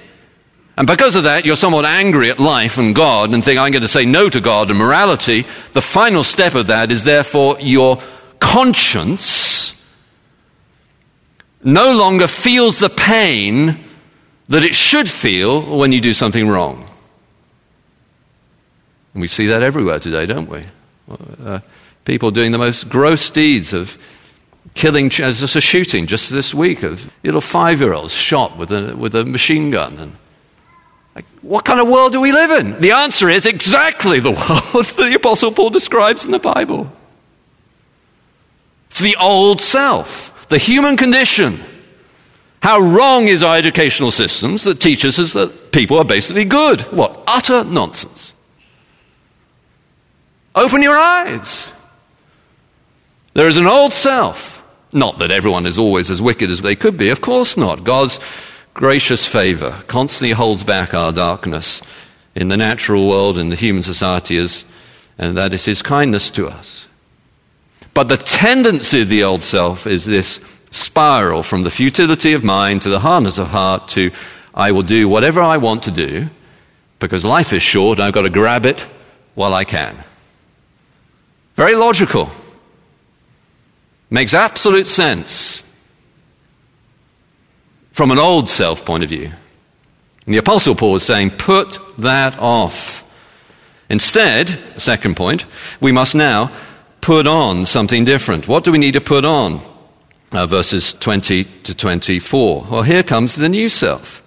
And 0.78 0.86
because 0.86 1.16
of 1.16 1.24
that, 1.24 1.44
you're 1.44 1.56
somewhat 1.56 1.84
angry 1.84 2.30
at 2.30 2.38
life 2.38 2.78
and 2.78 2.94
God 2.94 3.34
and 3.34 3.42
think, 3.44 3.58
I'm 3.58 3.72
going 3.72 3.82
to 3.82 3.88
say 3.88 4.06
no 4.06 4.28
to 4.28 4.40
God 4.40 4.70
and 4.70 4.78
morality. 4.78 5.44
The 5.72 5.82
final 5.82 6.22
step 6.22 6.54
of 6.54 6.68
that 6.68 6.92
is 6.92 7.02
therefore 7.02 7.58
your 7.58 8.00
conscience 8.38 9.84
no 11.64 11.96
longer 11.96 12.28
feels 12.28 12.78
the 12.78 12.88
pain 12.88 13.84
that 14.48 14.62
it 14.62 14.72
should 14.72 15.10
feel 15.10 15.62
when 15.78 15.90
you 15.90 16.00
do 16.00 16.12
something 16.12 16.46
wrong. 16.46 16.88
And 19.14 19.20
we 19.20 19.26
see 19.26 19.48
that 19.48 19.64
everywhere 19.64 19.98
today, 19.98 20.26
don't 20.26 20.48
we? 20.48 20.62
Uh, 21.44 21.58
people 22.04 22.30
doing 22.30 22.52
the 22.52 22.58
most 22.58 22.88
gross 22.88 23.28
deeds 23.30 23.72
of 23.72 23.98
killing, 24.74 25.10
just 25.10 25.56
a 25.56 25.60
shooting 25.60 26.06
just 26.06 26.30
this 26.30 26.54
week 26.54 26.84
of 26.84 27.12
little 27.24 27.40
five 27.40 27.80
year 27.80 27.94
olds 27.94 28.14
shot 28.14 28.56
with 28.56 28.70
a, 28.70 28.94
with 28.94 29.16
a 29.16 29.24
machine 29.24 29.72
gun. 29.72 29.98
And 29.98 30.16
what 31.42 31.64
kind 31.64 31.80
of 31.80 31.88
world 31.88 32.12
do 32.12 32.20
we 32.20 32.32
live 32.32 32.50
in? 32.50 32.80
The 32.80 32.92
answer 32.92 33.28
is 33.28 33.46
exactly 33.46 34.20
the 34.20 34.30
world 34.32 34.84
that 34.86 35.08
the 35.10 35.14
Apostle 35.14 35.52
Paul 35.52 35.70
describes 35.70 36.24
in 36.24 36.30
the 36.30 36.38
Bible. 36.38 36.90
It's 38.90 39.00
the 39.00 39.16
old 39.16 39.60
self, 39.60 40.48
the 40.48 40.58
human 40.58 40.96
condition. 40.96 41.60
How 42.60 42.80
wrong 42.80 43.28
is 43.28 43.42
our 43.42 43.56
educational 43.56 44.10
systems 44.10 44.64
that 44.64 44.80
teaches 44.80 45.18
us 45.18 45.32
that 45.34 45.72
people 45.72 45.98
are 45.98 46.04
basically 46.04 46.44
good? 46.44 46.80
What? 46.92 47.22
Utter 47.26 47.64
nonsense. 47.64 48.32
Open 50.54 50.82
your 50.82 50.96
eyes. 50.96 51.68
There 53.34 53.48
is 53.48 53.56
an 53.56 53.66
old 53.66 53.92
self. 53.92 54.56
Not 54.92 55.18
that 55.20 55.30
everyone 55.30 55.66
is 55.66 55.78
always 55.78 56.10
as 56.10 56.20
wicked 56.20 56.50
as 56.50 56.62
they 56.62 56.74
could 56.74 56.96
be, 56.96 57.10
of 57.10 57.20
course 57.20 57.56
not. 57.56 57.84
God's 57.84 58.18
gracious 58.78 59.26
favor 59.26 59.82
constantly 59.88 60.30
holds 60.30 60.62
back 60.62 60.94
our 60.94 61.10
darkness 61.10 61.82
in 62.36 62.46
the 62.46 62.56
natural 62.56 63.08
world, 63.08 63.36
and 63.36 63.50
the 63.50 63.56
human 63.56 63.82
society, 63.82 64.36
is, 64.36 64.64
and 65.18 65.36
that 65.36 65.52
is 65.52 65.64
His 65.64 65.82
kindness 65.82 66.30
to 66.30 66.46
us. 66.46 66.86
But 67.92 68.06
the 68.06 68.16
tendency 68.16 69.00
of 69.00 69.08
the 69.08 69.24
old 69.24 69.42
self 69.42 69.84
is 69.88 70.04
this 70.04 70.38
spiral 70.70 71.42
from 71.42 71.64
the 71.64 71.72
futility 71.72 72.34
of 72.34 72.44
mind 72.44 72.82
to 72.82 72.88
the 72.88 73.00
hardness 73.00 73.36
of 73.36 73.48
heart 73.48 73.88
to 73.88 74.12
I 74.54 74.70
will 74.70 74.84
do 74.84 75.08
whatever 75.08 75.40
I 75.40 75.56
want 75.56 75.82
to 75.84 75.90
do 75.90 76.30
because 77.00 77.24
life 77.24 77.52
is 77.52 77.62
short, 77.62 77.98
and 77.98 78.06
I've 78.06 78.14
got 78.14 78.22
to 78.22 78.30
grab 78.30 78.64
it 78.64 78.86
while 79.34 79.54
I 79.54 79.64
can. 79.64 79.96
Very 81.56 81.74
logical. 81.74 82.30
Makes 84.08 84.34
absolute 84.34 84.86
sense 84.86 85.64
from 87.98 88.12
an 88.12 88.18
old 88.20 88.48
self 88.48 88.84
point 88.84 89.02
of 89.02 89.08
view. 89.08 89.24
And 90.24 90.32
the 90.32 90.38
Apostle 90.38 90.76
Paul 90.76 90.94
is 90.94 91.02
saying, 91.02 91.30
put 91.30 91.80
that 91.98 92.38
off. 92.38 93.04
Instead, 93.90 94.56
second 94.76 95.16
point, 95.16 95.46
we 95.80 95.90
must 95.90 96.14
now 96.14 96.52
put 97.00 97.26
on 97.26 97.66
something 97.66 98.04
different. 98.04 98.46
What 98.46 98.62
do 98.62 98.70
we 98.70 98.78
need 98.78 98.92
to 98.92 99.00
put 99.00 99.24
on? 99.24 99.60
Uh, 100.30 100.46
verses 100.46 100.92
20 100.92 101.42
to 101.42 101.74
24. 101.74 102.68
Well, 102.70 102.82
here 102.82 103.02
comes 103.02 103.34
the 103.34 103.48
new 103.48 103.68
self. 103.68 104.22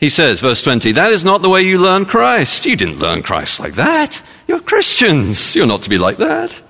He 0.00 0.08
says, 0.08 0.40
verse 0.40 0.60
20, 0.60 0.90
that 0.90 1.12
is 1.12 1.24
not 1.24 1.42
the 1.42 1.48
way 1.48 1.62
you 1.62 1.78
learn 1.78 2.06
Christ. 2.06 2.66
You 2.66 2.74
didn't 2.74 2.98
learn 2.98 3.22
Christ 3.22 3.60
like 3.60 3.74
that. 3.74 4.20
You're 4.48 4.58
Christians. 4.58 5.54
You're 5.54 5.68
not 5.68 5.82
to 5.84 5.90
be 5.90 5.98
like 5.98 6.16
that 6.16 6.60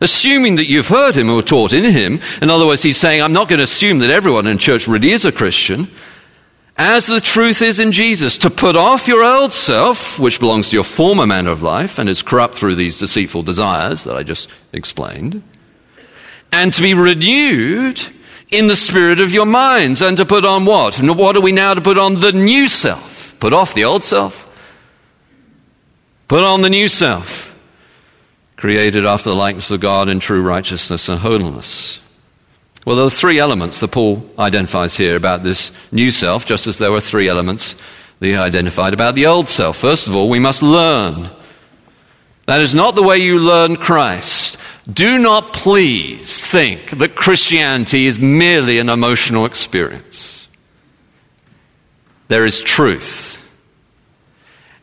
assuming 0.00 0.56
that 0.56 0.68
you've 0.68 0.88
heard 0.88 1.16
him 1.16 1.30
or 1.30 1.42
taught 1.42 1.72
in 1.72 1.84
him. 1.84 2.20
In 2.42 2.50
other 2.50 2.66
words, 2.66 2.82
he's 2.82 2.98
saying, 2.98 3.22
I'm 3.22 3.32
not 3.32 3.48
going 3.48 3.58
to 3.58 3.64
assume 3.64 3.98
that 4.00 4.10
everyone 4.10 4.46
in 4.46 4.58
church 4.58 4.86
really 4.86 5.12
is 5.12 5.24
a 5.24 5.32
Christian. 5.32 5.88
As 6.78 7.06
the 7.06 7.22
truth 7.22 7.62
is 7.62 7.80
in 7.80 7.92
Jesus, 7.92 8.36
to 8.38 8.50
put 8.50 8.76
off 8.76 9.08
your 9.08 9.24
old 9.24 9.54
self, 9.54 10.18
which 10.18 10.38
belongs 10.38 10.68
to 10.68 10.76
your 10.76 10.84
former 10.84 11.26
manner 11.26 11.50
of 11.50 11.62
life 11.62 11.98
and 11.98 12.08
is 12.08 12.22
corrupt 12.22 12.54
through 12.54 12.74
these 12.74 12.98
deceitful 12.98 13.44
desires 13.44 14.04
that 14.04 14.14
I 14.14 14.22
just 14.22 14.50
explained, 14.72 15.42
and 16.52 16.74
to 16.74 16.82
be 16.82 16.92
renewed 16.92 18.00
in 18.50 18.68
the 18.68 18.76
spirit 18.76 19.20
of 19.20 19.32
your 19.32 19.46
minds, 19.46 20.02
and 20.02 20.18
to 20.18 20.26
put 20.26 20.44
on 20.44 20.66
what? 20.66 20.98
What 20.98 21.36
are 21.36 21.40
we 21.40 21.52
now 21.52 21.72
to 21.72 21.80
put 21.80 21.96
on? 21.96 22.20
The 22.20 22.32
new 22.32 22.68
self. 22.68 23.34
Put 23.40 23.54
off 23.54 23.72
the 23.72 23.84
old 23.84 24.04
self. 24.04 24.42
Put 26.28 26.44
on 26.44 26.60
the 26.60 26.70
new 26.70 26.88
self 26.88 27.45
created 28.56 29.06
after 29.06 29.30
the 29.30 29.36
likeness 29.36 29.70
of 29.70 29.80
God 29.80 30.08
in 30.08 30.20
true 30.20 30.42
righteousness 30.42 31.08
and 31.08 31.20
holiness. 31.20 32.00
Well, 32.86 32.96
there 32.96 33.04
are 33.04 33.10
three 33.10 33.38
elements 33.38 33.80
that 33.80 33.90
Paul 33.90 34.28
identifies 34.38 34.96
here 34.96 35.16
about 35.16 35.42
this 35.42 35.72
new 35.90 36.10
self, 36.10 36.46
just 36.46 36.66
as 36.66 36.78
there 36.78 36.92
were 36.92 37.00
three 37.00 37.28
elements 37.28 37.74
that 38.20 38.26
he 38.26 38.36
identified 38.36 38.94
about 38.94 39.14
the 39.14 39.26
old 39.26 39.48
self. 39.48 39.76
First 39.76 40.06
of 40.06 40.14
all, 40.14 40.28
we 40.28 40.38
must 40.38 40.62
learn. 40.62 41.28
That 42.46 42.60
is 42.60 42.74
not 42.74 42.94
the 42.94 43.02
way 43.02 43.18
you 43.18 43.40
learn 43.40 43.76
Christ. 43.76 44.56
Do 44.90 45.18
not 45.18 45.52
please 45.52 46.40
think 46.40 46.90
that 46.90 47.16
Christianity 47.16 48.06
is 48.06 48.20
merely 48.20 48.78
an 48.78 48.88
emotional 48.88 49.44
experience. 49.44 50.46
There 52.28 52.46
is 52.46 52.60
truth. 52.60 53.35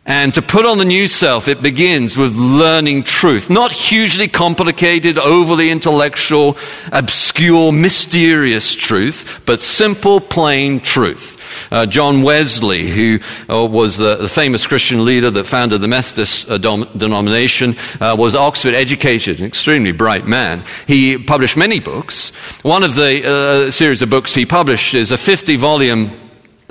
And 0.06 0.34
to 0.34 0.42
put 0.42 0.66
on 0.66 0.80
the 0.80 0.86
new 0.86 1.08
self, 1.08 1.48
it 1.48 1.62
begins 1.62 2.18
with 2.18 2.36
learning 2.36 3.04
truth. 3.04 3.50
Not 3.50 3.72
hugely 3.72 4.28
complicated, 4.28 5.18
overly 5.18 5.72
intellectual, 5.72 6.58
obscure, 6.92 7.72
mysterious 7.72 8.76
truth, 8.76 9.42
but 9.46 9.62
simple, 9.62 10.20
plain 10.20 10.82
truth. 10.82 11.40
Uh, 11.72 11.86
John 11.86 12.22
Wesley, 12.22 12.90
who 12.90 13.20
uh, 13.50 13.66
was 13.66 13.96
the, 13.96 14.18
the, 14.18 14.28
famous 14.28 14.68
Christian 14.68 15.06
leader 15.06 15.30
that 15.30 15.48
founded 15.48 15.80
the 15.80 15.88
Methodist 15.88 16.50
uh, 16.50 16.58
dom- 16.58 16.90
denomination, 16.98 17.78
uh, 18.02 18.16
was 18.18 18.36
Oxford 18.36 18.76
educated, 18.76 19.40
an 19.40 19.46
extremely 19.46 19.94
bright 19.94 20.26
man. 20.26 20.66
He 20.86 21.18
published 21.18 21.56
many 21.56 21.80
books. 21.80 22.32
One 22.64 22.84
of 22.84 22.96
the 22.96 23.68
uh, 23.68 23.72
series 23.72 24.02
of 24.02 24.10
books 24.10 24.34
he 24.34 24.46
published 24.46 24.96
is 24.96 25.12
a 25.12 25.18
50 25.18 25.56
volume 25.56 26.23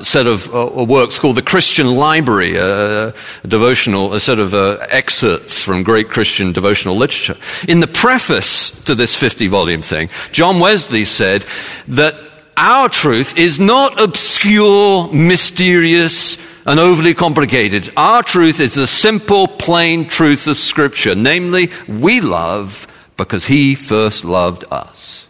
set 0.03 0.27
of 0.27 0.55
uh, 0.55 0.85
works 0.85 1.19
called 1.19 1.37
the 1.37 1.43
Christian 1.43 1.87
Library, 1.87 2.59
uh, 2.59 3.13
a 3.45 3.49
devotional, 3.49 4.15
a 4.15 4.21
set 4.21 4.39
of 4.39 4.55
uh, 4.55 4.79
excerpts 4.89 5.63
from 5.63 5.83
great 5.83 6.09
Christian 6.09 6.53
devotional 6.53 6.97
literature. 6.97 7.37
In 7.69 7.81
the 7.81 7.87
preface 7.87 8.71
to 8.85 8.95
this 8.95 9.15
50 9.17 9.47
volume 9.47 9.83
thing, 9.83 10.09
John 10.33 10.61
Wesley 10.61 11.05
said 11.05 11.45
that 11.89 12.15
our 12.57 12.89
truth 12.89 13.39
is 13.39 13.59
not 13.59 14.01
obscure, 14.01 15.11
mysterious, 15.13 16.37
and 16.67 16.79
overly 16.79 17.15
complicated. 17.15 17.93
Our 17.97 18.23
truth 18.23 18.61
is 18.61 18.75
the 18.75 18.87
simple, 18.87 19.49
plain 19.49 20.09
truth 20.09 20.47
of 20.47 20.57
Scripture, 20.57 21.15
namely, 21.15 21.71
we 21.89 22.21
love 22.21 22.87
because 23.17 23.47
He 23.47 23.75
first 23.75 24.25
loved 24.25 24.65
us. 24.71 25.27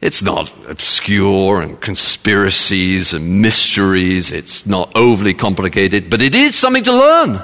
It's 0.00 0.22
not 0.22 0.52
obscure 0.68 1.60
and 1.60 1.80
conspiracies 1.80 3.12
and 3.12 3.42
mysteries. 3.42 4.30
It's 4.30 4.64
not 4.64 4.92
overly 4.94 5.34
complicated, 5.34 6.08
but 6.08 6.20
it 6.20 6.34
is 6.34 6.54
something 6.54 6.84
to 6.84 6.92
learn. 6.92 7.42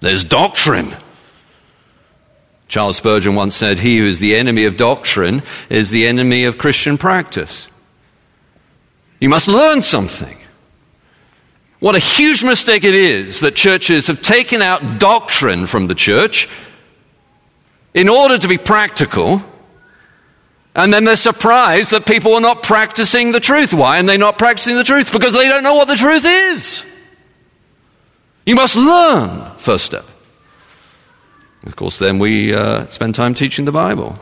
There's 0.00 0.22
doctrine. 0.22 0.94
Charles 2.68 2.98
Spurgeon 2.98 3.34
once 3.34 3.56
said, 3.56 3.78
He 3.78 3.98
who 3.98 4.06
is 4.06 4.18
the 4.18 4.36
enemy 4.36 4.64
of 4.64 4.76
doctrine 4.76 5.42
is 5.70 5.90
the 5.90 6.06
enemy 6.06 6.44
of 6.44 6.58
Christian 6.58 6.98
practice. 6.98 7.68
You 9.18 9.30
must 9.30 9.48
learn 9.48 9.80
something. 9.80 10.36
What 11.78 11.94
a 11.94 12.00
huge 12.00 12.42
mistake 12.42 12.84
it 12.84 12.94
is 12.94 13.40
that 13.40 13.54
churches 13.54 14.08
have 14.08 14.20
taken 14.20 14.60
out 14.60 14.98
doctrine 14.98 15.66
from 15.66 15.86
the 15.86 15.94
church 15.94 16.48
in 17.94 18.08
order 18.08 18.36
to 18.36 18.48
be 18.48 18.58
practical. 18.58 19.42
And 20.76 20.92
then 20.92 21.04
they're 21.04 21.16
surprised 21.16 21.90
that 21.92 22.04
people 22.04 22.34
are 22.34 22.40
not 22.40 22.62
practicing 22.62 23.32
the 23.32 23.40
truth. 23.40 23.72
Why 23.72 23.98
are 23.98 24.02
they 24.02 24.18
not 24.18 24.36
practicing 24.36 24.76
the 24.76 24.84
truth? 24.84 25.10
Because 25.10 25.32
they 25.32 25.48
don't 25.48 25.62
know 25.62 25.74
what 25.74 25.88
the 25.88 25.96
truth 25.96 26.26
is. 26.26 26.84
You 28.44 28.56
must 28.56 28.76
learn, 28.76 29.56
first 29.56 29.86
step. 29.86 30.04
Of 31.64 31.76
course, 31.76 31.98
then 31.98 32.18
we 32.18 32.54
uh, 32.54 32.86
spend 32.88 33.14
time 33.14 33.32
teaching 33.32 33.64
the 33.64 33.72
Bible. 33.72 34.18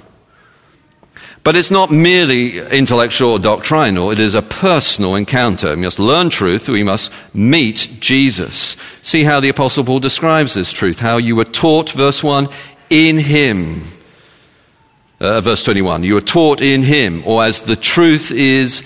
But 1.43 1.57
it's 1.57 1.73
not 1.73 1.91
merely 1.91 2.59
intellectual 2.59 3.33
or 3.33 3.39
doctrinal, 3.41 4.13
it 4.13 4.21
is 4.21 4.37
a 4.37 4.41
personal 4.41 5.17
encounter. 5.17 5.75
We 5.75 5.83
must 5.83 5.99
learn 5.99 6.31
truth, 6.31 6.69
we 6.69 6.85
must 6.85 7.11
meet 7.35 7.97
Jesus. 7.99 8.77
See 9.03 9.25
how 9.25 9.41
the 9.41 9.49
Apostle 9.49 9.85
Paul 9.85 9.99
describes 9.99 10.55
this 10.55 10.71
truth, 10.71 11.01
how 11.01 11.17
you 11.17 11.35
were 11.35 11.45
taught, 11.45 11.91
verse 11.91 12.23
1, 12.23 12.49
in 12.91 13.19
him. 13.19 13.83
Uh, 15.21 15.41
verse 15.41 15.63
21, 15.63 16.03
you 16.03 16.17
are 16.17 16.21
taught 16.21 16.61
in 16.61 16.83
him, 16.83 17.23
or 17.25 17.45
as 17.45 17.63
the 17.63 17.77
truth 17.77 18.31
is 18.33 18.83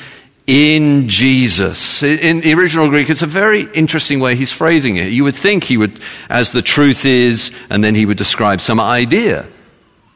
in 0.47 1.09
Jesus. 1.09 2.03
In 2.03 2.41
the 2.41 2.55
original 2.55 2.89
Greek, 2.89 3.11
it's 3.11 3.23
a 3.23 3.27
very 3.27 3.63
interesting 3.73 4.21
way 4.21 4.35
he's 4.35 4.53
phrasing 4.53 4.97
it. 4.97 5.11
You 5.11 5.25
would 5.25 5.35
think 5.35 5.65
he 5.65 5.77
would, 5.77 6.01
as 6.29 6.53
the 6.53 6.63
truth 6.63 7.05
is, 7.05 7.51
and 7.71 7.83
then 7.83 7.95
he 7.95 8.07
would 8.07 8.19
describe 8.19 8.61
some 8.61 8.81
idea. 8.81 9.47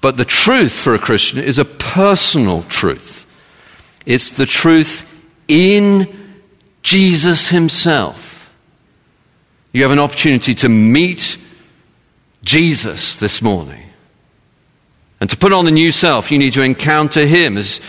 But 0.01 0.17
the 0.17 0.25
truth 0.25 0.73
for 0.73 0.95
a 0.95 0.99
Christian 0.99 1.39
is 1.39 1.59
a 1.59 1.65
personal 1.65 2.63
truth. 2.65 3.27
It's 4.05 4.33
the 4.33 4.47
truth 4.47 5.07
in 5.49 6.39
Jesus 6.83 7.49
himself. 7.49 8.51
You 9.73 9.83
have 9.83 9.93
an 9.93 9.99
opportunity 9.99 10.55
to 10.57 10.69
meet 10.69 11.39
Jesus 12.43 13.17
this 13.17 13.41
morning. 13.41 13.92
And 15.23 15.31
to 15.31 15.37
put 15.37 15.53
on 15.53 15.67
the 15.67 15.71
new 15.71 15.93
self, 15.93 16.33
you 16.33 16.39
need 16.39 16.55
to 16.55 16.63
encounter 16.63 17.25
him 17.25 17.57
as 17.57 17.81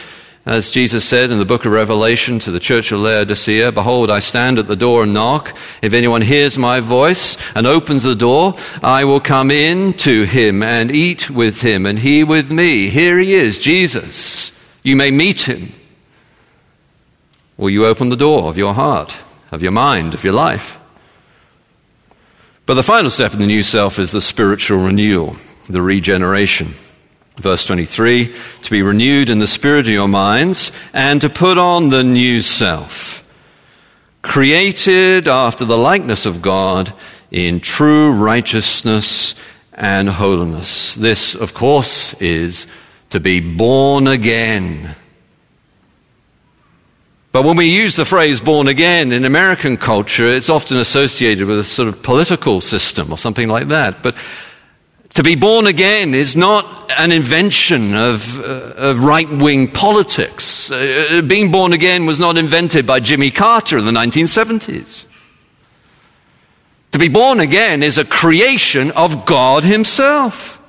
as 0.45 0.69
Jesus 0.69 1.03
said 1.03 1.31
in 1.31 1.39
the 1.39 1.45
book 1.45 1.65
of 1.65 1.71
Revelation 1.71 2.37
to 2.37 2.51
the 2.51 2.59
church 2.59 2.91
of 2.91 2.99
Laodicea, 2.99 3.71
Behold, 3.71 4.11
I 4.11 4.19
stand 4.19 4.59
at 4.59 4.67
the 4.67 4.75
door 4.75 5.01
and 5.01 5.15
knock. 5.15 5.57
If 5.81 5.93
anyone 5.93 6.21
hears 6.21 6.59
my 6.59 6.79
voice 6.79 7.35
and 7.55 7.65
opens 7.65 8.03
the 8.03 8.13
door, 8.13 8.53
I 8.83 9.05
will 9.05 9.19
come 9.19 9.49
in 9.49 9.93
to 9.93 10.25
him 10.25 10.61
and 10.61 10.91
eat 10.91 11.27
with 11.31 11.61
him 11.61 11.87
and 11.87 11.97
he 11.97 12.23
with 12.23 12.51
me. 12.51 12.89
Here 12.89 13.17
he 13.17 13.33
is, 13.33 13.57
Jesus. 13.57 14.51
You 14.83 14.95
may 14.95 15.09
meet 15.09 15.49
him. 15.49 15.73
Will 17.57 17.71
you 17.71 17.87
open 17.87 18.09
the 18.09 18.15
door 18.15 18.47
of 18.47 18.59
your 18.59 18.75
heart, 18.75 19.15
of 19.51 19.63
your 19.63 19.71
mind, 19.71 20.13
of 20.13 20.23
your 20.23 20.33
life? 20.33 20.77
But 22.67 22.75
the 22.75 22.83
final 22.83 23.09
step 23.09 23.33
in 23.33 23.39
the 23.39 23.47
new 23.47 23.63
self 23.63 23.97
is 23.97 24.11
the 24.11 24.21
spiritual 24.21 24.77
renewal, 24.77 25.35
the 25.67 25.81
regeneration. 25.81 26.75
Verse 27.37 27.65
23 27.65 28.33
to 28.61 28.71
be 28.71 28.81
renewed 28.81 29.29
in 29.29 29.39
the 29.39 29.47
spirit 29.47 29.87
of 29.87 29.93
your 29.93 30.07
minds 30.07 30.71
and 30.93 31.19
to 31.21 31.29
put 31.29 31.57
on 31.57 31.89
the 31.89 32.03
new 32.03 32.39
self, 32.41 33.23
created 34.21 35.27
after 35.27 35.65
the 35.65 35.77
likeness 35.77 36.25
of 36.25 36.41
God 36.41 36.93
in 37.31 37.59
true 37.59 38.11
righteousness 38.11 39.33
and 39.73 40.07
holiness. 40.07 40.95
This, 40.95 41.33
of 41.33 41.53
course, 41.53 42.13
is 42.21 42.67
to 43.09 43.19
be 43.19 43.39
born 43.39 44.07
again. 44.07 44.95
But 47.31 47.45
when 47.45 47.57
we 47.57 47.65
use 47.65 47.95
the 47.95 48.05
phrase 48.05 48.39
born 48.41 48.67
again 48.67 49.11
in 49.11 49.25
American 49.25 49.77
culture, 49.77 50.27
it's 50.27 50.49
often 50.49 50.77
associated 50.77 51.47
with 51.47 51.57
a 51.57 51.63
sort 51.63 51.87
of 51.87 52.03
political 52.03 52.61
system 52.61 53.11
or 53.11 53.17
something 53.17 53.49
like 53.49 53.69
that. 53.69 54.03
But 54.03 54.15
to 55.13 55.21
be 55.21 55.35
born 55.35 55.67
again 55.67 56.15
is 56.15 56.35
not 56.35 56.91
an 56.97 57.11
invention 57.11 57.93
of, 57.93 58.39
uh, 58.39 58.73
of 58.75 58.99
right 59.03 59.29
wing 59.29 59.71
politics. 59.71 60.71
Uh, 60.71 61.21
being 61.25 61.51
born 61.51 61.71
again 61.71 62.07
was 62.07 62.19
not 62.19 62.35
invented 62.35 62.87
by 62.87 62.99
Jimmy 62.99 63.29
Carter 63.29 63.77
in 63.77 63.85
the 63.85 63.91
1970s. 63.91 65.05
To 66.93 66.99
be 66.99 67.09
born 67.09 67.39
again 67.39 67.83
is 67.83 67.97
a 67.97 68.05
creation 68.05 68.91
of 68.91 69.25
God 69.25 69.63
Himself. 69.63 70.59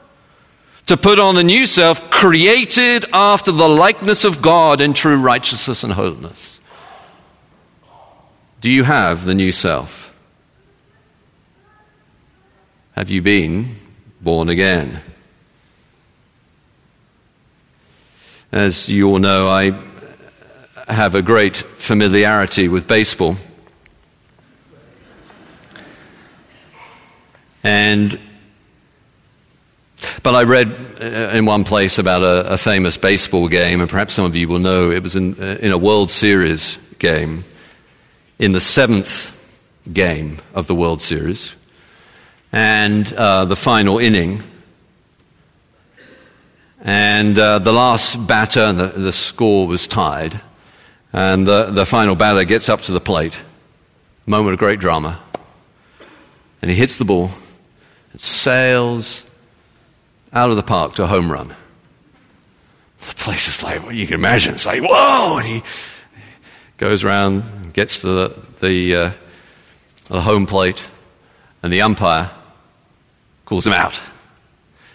To 0.87 0.97
put 0.99 1.19
on 1.19 1.35
the 1.35 1.45
new 1.45 1.65
self, 1.65 2.11
created 2.11 3.07
after 3.15 3.51
the 3.51 3.69
likeness 3.69 4.25
of 4.25 4.43
God 4.43 4.83
in 4.83 4.93
true 4.93 5.17
righteousness 5.17 5.83
and 5.83 5.95
holiness. 5.95 6.61
Do 8.61 8.71
you 8.71 8.85
have 8.85 9.25
the 9.25 9.35
new 9.35 9.53
self? 9.53 10.15
Have 12.93 13.11
you 13.11 13.23
been 13.23 13.84
born 14.25 14.49
again. 14.49 15.03
As 18.51 18.89
you 18.89 19.09
all 19.09 19.19
know, 19.19 19.49
I 19.49 19.79
have 20.89 21.15
a 21.15 21.23
great 21.23 21.57
familiarity 21.57 22.69
with 22.69 22.89
baseball. 22.89 23.37
And 27.63 28.19
but 30.23 30.35
I 30.35 30.43
read 30.43 30.69
uh, 31.01 31.37
in 31.37 31.45
one 31.45 31.65
place 31.65 31.99
about 31.99 32.23
a, 32.23 32.53
a, 32.53 32.59
famous 32.59 32.97
baseball 32.97 33.49
game, 33.49 33.81
and 33.81 33.89
perhaps 33.89 34.15
some 34.15 34.25
of 34.25 34.37
you 34.37 34.49
will 34.49 34.59
know 34.59 34.91
it 34.91 35.03
was 35.03 35.17
in, 35.17 35.35
uh, 35.41 35.59
in 35.61 35.73
a 35.73 35.79
World 35.79 36.11
Series 36.11 36.79
game, 36.99 37.45
in 38.39 38.53
the 38.53 38.61
seventh 38.61 39.31
game 39.91 40.39
of 40.55 40.67
the 40.67 40.75
World 40.75 41.01
Series 41.01 41.55
and 42.55 43.13
uh, 43.15 43.45
the 43.47 43.57
final 43.57 43.99
inning. 43.99 44.41
And 46.83 47.37
uh, 47.37 47.59
the 47.59 47.73
last 47.73 48.29
batter, 48.29 48.73
the, 48.73 48.89
the 48.91 49.13
score 49.13 49.67
was 49.67 49.89
tied. 49.89 50.41
And 51.13 51.49
the, 51.49 51.73
the 51.73 51.85
final 51.85 52.15
batter 52.15 52.45
gets 52.45 52.69
up 52.69 52.83
to 52.83 52.93
the 52.93 53.01
plate. 53.01 53.37
Moment 54.25 54.53
of 54.53 54.61
great 54.61 54.79
drama. 54.79 55.21
And 56.63 56.71
he 56.71 56.77
hits 56.77 56.97
the 56.97 57.05
ball. 57.05 57.31
It 58.15 58.21
sails 58.21 59.25
out 60.33 60.51
of 60.51 60.57
the 60.57 60.63
park 60.63 60.95
to 60.95 61.03
a 61.03 61.09
home 61.09 61.33
run. 61.33 61.49
The 61.49 63.15
place 63.17 63.49
is 63.49 63.65
like, 63.65 63.83
well, 63.83 63.93
you 63.93 64.07
can 64.07 64.15
imagine, 64.15 64.55
it's 64.55 64.65
like, 64.65 64.81
whoa! 64.81 65.39
And 65.39 65.47
he 65.47 65.63
goes 66.77 67.03
around, 67.03 67.73
gets 67.73 68.03
to 68.03 68.07
the, 68.07 68.43
the, 68.61 68.95
uh, 68.95 69.11
the 70.05 70.21
home 70.23 70.47
plate, 70.47 70.87
and 71.61 71.73
the 71.73 71.83
umpire 71.83 72.31
calls 73.45 73.67
him 73.67 73.73
out. 73.73 73.99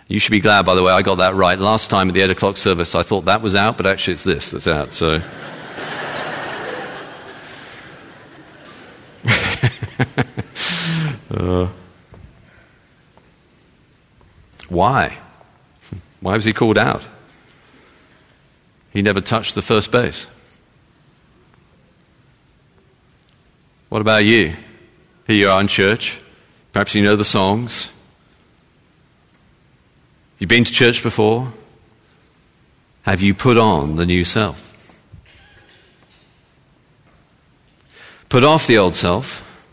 You 0.08 0.20
should 0.20 0.32
be 0.32 0.40
glad, 0.40 0.66
by 0.66 0.74
the 0.74 0.82
way, 0.82 0.92
I 0.92 1.04
got 1.04 1.20
that 1.20 1.36
right. 1.36 1.60
Last 1.60 1.90
time 1.90 2.08
at 2.08 2.16
the 2.16 2.22
8 2.22 2.32
o'clock 2.32 2.58
service, 2.58 2.96
I 2.96 3.04
thought 3.04 3.26
that 3.26 3.44
was 3.44 3.56
out, 3.56 3.78
but 3.78 3.86
actually 3.86 4.16
it's 4.16 4.24
this 4.24 4.52
that's 4.52 4.68
out. 4.68 4.94
So. 4.94 5.22
uh, 11.32 11.68
why? 14.70 15.18
Why 16.22 16.34
was 16.34 16.46
he 16.46 16.54
called 16.54 16.78
out? 16.78 17.04
He 18.92 19.04
never 19.04 19.22
touched 19.22 19.54
the 19.54 19.62
first 19.62 19.92
base. 19.92 20.26
What 23.90 24.02
about 24.02 24.26
you? 24.26 24.56
Here 25.28 25.36
you 25.36 25.50
are 25.50 25.62
in 25.62 25.68
church. 25.68 26.20
Perhaps 26.74 26.96
you 26.96 27.04
know 27.04 27.16
the 27.16 27.26
songs. 27.26 27.90
You've 30.40 30.48
been 30.48 30.64
to 30.64 30.72
church 30.72 31.04
before? 31.04 31.52
Have 33.04 33.22
you 33.22 33.34
put 33.34 33.58
on 33.58 33.98
the 33.98 34.06
new 34.06 34.24
self? 34.24 34.66
Put 38.30 38.44
off 38.44 38.68
the 38.68 38.78
old 38.78 38.96
self, 38.96 39.66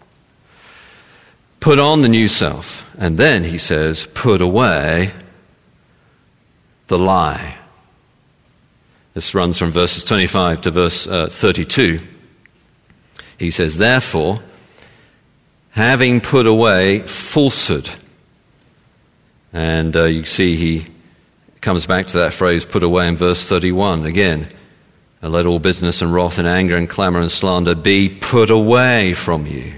put 1.61 1.79
on 1.79 2.01
the 2.01 2.09
new 2.09 2.27
self, 2.27 2.91
and 2.99 3.19
then 3.19 3.45
he 3.45 3.59
says, 3.59 4.09
put 4.15 4.41
away 4.41 5.13
the 6.87 6.99
lie. 6.99 7.59
This 9.13 9.35
runs 9.35 9.59
from 9.59 9.71
verses 9.71 10.03
25 10.05 10.63
to 10.63 10.71
verse 10.71 11.07
uh, 11.07 11.29
32. 11.29 12.01
He 13.39 13.51
says, 13.51 13.79
Therefore, 13.79 14.43
having 15.71 16.21
put 16.21 16.47
away 16.47 17.01
falsehood, 17.01 17.91
and 19.57 19.97
uh, 19.97 20.05
you 20.05 20.27
see 20.27 20.55
he 20.55 20.87
comes 21.63 21.87
back 21.87 22.09
to 22.09 22.19
that 22.19 22.35
phrase 22.35 22.67
put 22.67 22.83
away 22.83 23.09
in 23.09 23.17
verse 23.17 23.49
31 23.49 24.05
again. 24.05 24.53
Let 25.23 25.47
all 25.47 25.59
bitterness 25.59 26.03
and 26.03 26.13
wrath 26.13 26.37
and 26.37 26.47
anger 26.47 26.77
and 26.77 26.87
clamor 26.87 27.21
and 27.21 27.33
slander 27.33 27.75
be 27.75 28.11
put 28.11 28.51
away 28.51 29.15
from 29.15 29.47
you. 29.47 29.73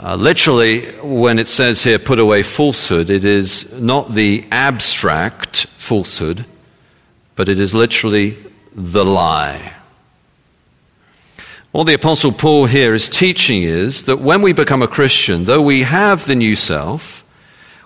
Uh, 0.00 0.16
literally, 0.16 0.90
when 1.02 1.38
it 1.38 1.46
says 1.46 1.84
here, 1.84 1.98
put 1.98 2.18
away 2.18 2.42
falsehood, 2.42 3.10
it 3.10 3.26
is 3.26 3.70
not 3.74 4.14
the 4.14 4.46
abstract 4.50 5.66
falsehood, 5.76 6.46
but 7.34 7.50
it 7.50 7.60
is 7.60 7.74
literally 7.74 8.38
the 8.74 9.04
lie. 9.04 9.75
What 11.76 11.86
the 11.86 11.92
Apostle 11.92 12.32
Paul 12.32 12.64
here 12.64 12.94
is 12.94 13.10
teaching 13.10 13.62
is 13.62 14.04
that 14.04 14.18
when 14.18 14.40
we 14.40 14.54
become 14.54 14.80
a 14.80 14.88
Christian, 14.88 15.44
though 15.44 15.60
we 15.60 15.82
have 15.82 16.24
the 16.24 16.34
new 16.34 16.56
self, 16.56 17.22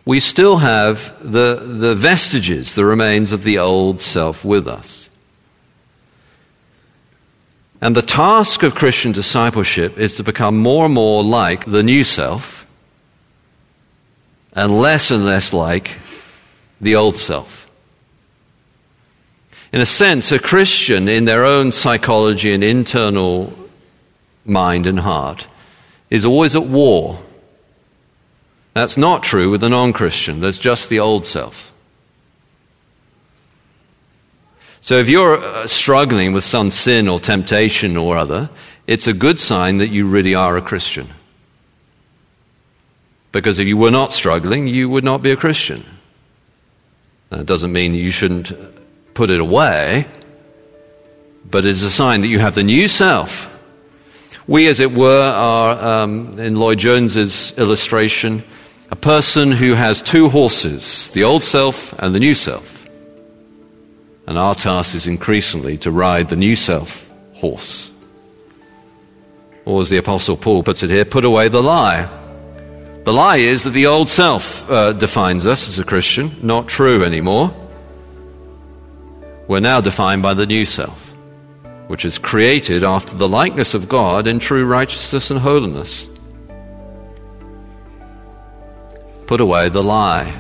we 0.05 0.21
still 0.21 0.59
have 0.59 1.13
the, 1.21 1.57
the 1.57 1.97
vestiges, 1.97 2.77
the 2.77 2.85
remains 2.85 3.33
of 3.33 3.43
the 3.43 3.59
old 3.59 4.01
self 4.01 4.45
with 4.45 4.69
us. 4.69 5.11
And 7.81 7.97
the 7.97 8.01
task 8.01 8.63
of 8.63 8.77
Christian 8.77 9.11
discipleship 9.11 9.99
is 9.99 10.15
to 10.15 10.23
become 10.23 10.57
more 10.57 10.85
and 10.85 10.95
more 10.95 11.25
like 11.25 11.65
the 11.65 11.83
new 11.83 12.05
self 12.05 12.69
and 14.53 14.71
less 14.81 15.11
and 15.11 15.25
less 15.25 15.53
like 15.53 15.99
the 16.81 16.95
old 16.95 17.17
self. 17.17 17.69
In 19.73 19.81
a 19.81 19.87
sense, 19.87 20.31
a 20.31 20.39
Christian 20.39 21.09
in 21.09 21.25
their 21.25 21.45
own 21.45 21.73
psychology 21.73 22.55
and 22.55 22.63
internal 22.63 23.57
mind 24.51 24.87
and 24.87 25.01
heart 25.01 25.47
is 26.11 26.25
always 26.25 26.55
at 26.55 26.67
war. 26.67 27.23
That's 28.75 28.97
not 28.97 29.23
true 29.23 29.51
with 29.51 29.65
a 29.65 29.69
non 29.69 29.93
Christian, 29.93 30.41
there's 30.41 30.59
just 30.59 30.89
the 30.89 31.01
old 31.01 31.25
self. 31.25 31.73
So 34.83 34.99
if 34.99 35.09
you're 35.09 35.39
uh, 35.39 35.67
struggling 35.67 36.33
with 36.33 36.45
some 36.45 36.71
sin 36.71 37.07
or 37.07 37.21
temptation 37.21 37.97
or 37.97 38.17
other, 38.17 38.51
it's 38.87 39.07
a 39.07 39.13
good 39.13 39.39
sign 39.39 39.79
that 39.79 39.89
you 39.89 40.07
really 40.07 40.35
are 40.35 40.57
a 40.57 40.63
Christian. 40.63 41.09
Because 43.31 43.61
if 43.61 43.69
you 43.69 43.77
were 43.77 43.91
not 43.91 44.13
struggling, 44.13 44.67
you 44.67 44.89
would 44.89 45.05
not 45.05 45.23
be 45.23 45.31
a 45.31 45.37
Christian. 45.37 45.85
That 47.29 47.47
doesn't 47.47 47.73
mean 47.73 47.95
you 47.95 48.11
shouldn't 48.11 48.53
put 49.15 49.31
it 49.31 49.39
away, 49.39 50.09
but 51.49 51.65
it's 51.65 51.83
a 51.83 51.91
sign 51.91 52.23
that 52.23 52.29
you 52.29 52.41
have 52.41 52.55
the 52.55 52.63
new 52.63 52.89
self. 52.89 53.50
We, 54.47 54.67
as 54.69 54.81
it 54.81 54.93
were, 54.93 55.31
are, 55.33 56.03
um, 56.03 56.39
in 56.39 56.57
Lloyd 56.57 56.79
Jones's 56.79 57.57
illustration, 57.59 58.43
a 58.91 58.97
person 58.97 59.53
who 59.53 59.75
has 59.75 60.03
two 60.03 60.29
horses, 60.29 61.11
the 61.13 61.25
old 61.25 61.45
self 61.45 61.93
and 61.99 62.15
the 62.15 62.19
new 62.19 62.35
self. 62.35 62.89
And 64.27 64.39
our 64.39 64.55
task 64.55 64.95
is 64.95 65.07
increasingly 65.07 65.79
to 65.79 65.91
ride 65.91 66.29
the 66.29 66.37
new 66.37 66.57
self 66.57 67.09
horse. 67.35 67.91
Or, 69.65 69.83
as 69.83 69.91
the 69.91 69.99
Apostle 69.99 70.37
Paul 70.37 70.63
puts 70.63 70.83
it 70.83 70.91
here, 70.91 71.05
put 71.05 71.25
away 71.25 71.49
the 71.49 71.63
lie. 71.63 72.09
The 73.05 73.13
lie 73.13 73.39
is 73.39 73.65
that 73.65 73.71
the 73.71 73.87
old 73.87 74.09
self 74.09 74.69
uh, 74.71 74.93
defines 74.93 75.47
us 75.47 75.69
as 75.69 75.79
a 75.79 75.85
Christian, 75.85 76.37
not 76.43 76.69
true 76.69 77.05
anymore. 77.05 77.55
We're 79.49 79.61
now 79.61 79.81
defined 79.81 80.23
by 80.23 80.35
the 80.35 80.47
new 80.47 80.65
self, 80.65 81.10
which 81.91 82.05
is 82.05 82.19
created 82.19 82.85
after 82.85 83.17
the 83.17 83.29
likeness 83.29 83.75
of 83.75 83.89
God 83.89 84.29
in 84.29 84.39
true 84.39 84.65
righteousness 84.65 85.29
and 85.29 85.41
holiness. 85.41 86.07
Put 89.27 89.41
away 89.41 89.71
the 89.71 89.83
lie. 89.83 90.33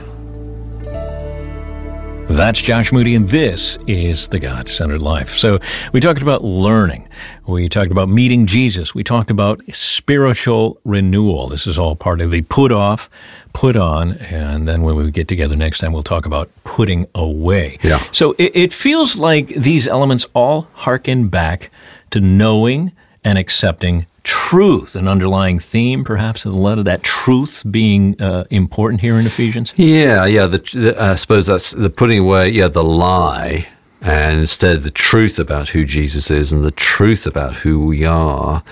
That's 2.28 2.62
Josh 2.62 2.92
Moody, 2.92 3.16
and 3.16 3.28
this 3.28 3.76
is 3.88 4.28
the 4.28 4.38
God 4.38 4.68
centered 4.68 5.02
life. 5.02 5.36
So, 5.36 5.58
we 5.92 5.98
talked 5.98 6.22
about 6.22 6.44
learning. 6.44 7.08
We 7.50 7.68
talked 7.68 7.90
about 7.90 8.08
meeting 8.08 8.46
Jesus. 8.46 8.94
We 8.94 9.02
talked 9.02 9.30
about 9.30 9.60
spiritual 9.72 10.78
renewal. 10.84 11.48
This 11.48 11.66
is 11.66 11.78
all 11.78 11.96
part 11.96 12.20
of 12.20 12.30
the 12.30 12.42
put 12.42 12.70
off, 12.70 13.10
put 13.52 13.76
on, 13.76 14.12
and 14.12 14.68
then 14.68 14.82
when 14.82 14.94
we 14.94 15.10
get 15.10 15.26
together 15.26 15.56
next 15.56 15.80
time, 15.80 15.92
we'll 15.92 16.04
talk 16.04 16.26
about 16.26 16.48
putting 16.62 17.06
away. 17.14 17.78
Yeah. 17.82 18.02
So, 18.12 18.32
it, 18.38 18.54
it 18.54 18.72
feels 18.72 19.16
like 19.16 19.48
these 19.48 19.88
elements 19.88 20.26
all 20.32 20.68
harken 20.74 21.28
back 21.28 21.70
to 22.10 22.20
knowing 22.20 22.92
and 23.24 23.36
accepting 23.36 24.06
truth, 24.22 24.94
an 24.94 25.08
underlying 25.08 25.58
theme, 25.58 26.04
perhaps, 26.04 26.44
of 26.44 26.52
the 26.52 26.58
letter, 26.58 26.82
that 26.82 27.02
truth 27.02 27.64
being 27.70 28.20
uh, 28.20 28.44
important 28.50 29.00
here 29.00 29.18
in 29.18 29.26
Ephesians? 29.26 29.72
Yeah, 29.76 30.24
yeah. 30.26 30.46
The, 30.46 30.58
the, 30.58 31.02
I 31.02 31.14
suppose 31.16 31.46
that's 31.46 31.72
the 31.72 31.90
putting 31.90 32.20
away, 32.20 32.50
yeah, 32.50 32.68
the 32.68 32.84
lie, 32.84 33.68
and 34.00 34.40
instead 34.40 34.82
the 34.82 34.90
truth 34.90 35.38
about 35.38 35.70
who 35.70 35.84
Jesus 35.84 36.30
is 36.30 36.52
and 36.52 36.64
the 36.64 36.70
truth 36.70 37.26
about 37.26 37.56
who 37.56 37.86
we 37.86 38.04
are 38.04 38.62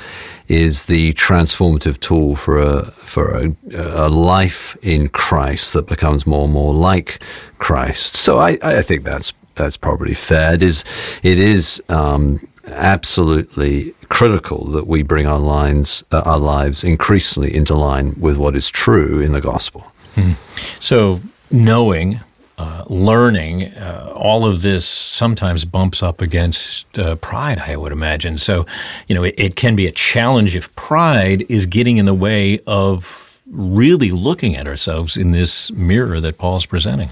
is 0.49 0.87
the 0.87 1.13
transformative 1.15 2.01
tool 2.01 2.35
for 2.35 2.61
a 2.61 2.91
for 2.93 3.37
a, 3.37 3.53
a 3.73 4.09
life 4.09 4.77
in 4.83 5.09
Christ 5.09 5.75
that 5.75 5.87
becomes 5.87 6.27
more 6.27 6.45
and 6.45 6.53
more 6.53 6.75
like 6.75 7.23
Christ. 7.59 8.17
So 8.17 8.39
I, 8.39 8.59
I 8.63 8.83
think 8.83 9.05
that's 9.05 9.35
that's 9.55 9.77
probably 9.77 10.15
fair. 10.15 10.55
It 10.55 10.63
is 10.63 10.85
it 11.23 11.39
is 11.39 11.83
um, 11.91 12.49
absolutely 12.67 13.95
critical 14.09 14.65
that 14.69 14.87
we 14.87 15.03
bring 15.03 15.27
our 15.27 15.39
lines, 15.39 16.03
uh, 16.13 16.23
our 16.25 16.39
lives 16.39 16.83
increasingly 16.83 17.55
into 17.55 17.75
line 17.75 18.15
with 18.19 18.37
what 18.39 18.57
is 18.57 18.71
true 18.71 19.21
in 19.21 19.33
the 19.33 19.41
gospel. 19.41 19.93
Hmm. 20.15 20.33
So 20.81 21.21
knowing, 21.51 22.21
uh, 22.59 22.85
learning, 22.89 23.67
uh, 23.75 24.13
all 24.15 24.45
of 24.45 24.63
this 24.63 24.85
sometimes 24.87 25.65
bumps 25.65 26.03
up 26.03 26.21
against 26.21 26.99
uh, 26.99 27.17
pride. 27.17 27.59
I 27.61 27.77
would 27.77 27.93
imagine. 27.93 28.37
So, 28.39 28.67
you 29.07 29.15
know, 29.15 29.25
it, 29.25 29.35
it 29.39 29.57
can 29.57 29.77
be 29.77 29.87
a 29.87 29.93
challenge 29.93 30.57
if 30.57 30.75
pride 30.75 31.45
is 31.49 31.67
getting 31.67 31.97
in 31.99 32.05
the 32.05 32.15
way 32.15 32.61
of 32.67 33.41
really 33.51 34.11
looking 34.11 34.57
at 34.57 34.67
ourselves 34.67 35.17
in 35.17 35.33
this 35.33 35.71
mirror 35.71 36.21
that 36.21 36.37
Paul's 36.37 36.67
presenting. 36.67 37.11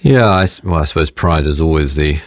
Yeah, 0.00 0.26
I, 0.26 0.46
well, 0.62 0.82
I 0.82 0.84
suppose 0.84 1.10
pride 1.10 1.46
is 1.46 1.60
always 1.60 1.96
the 1.96 2.20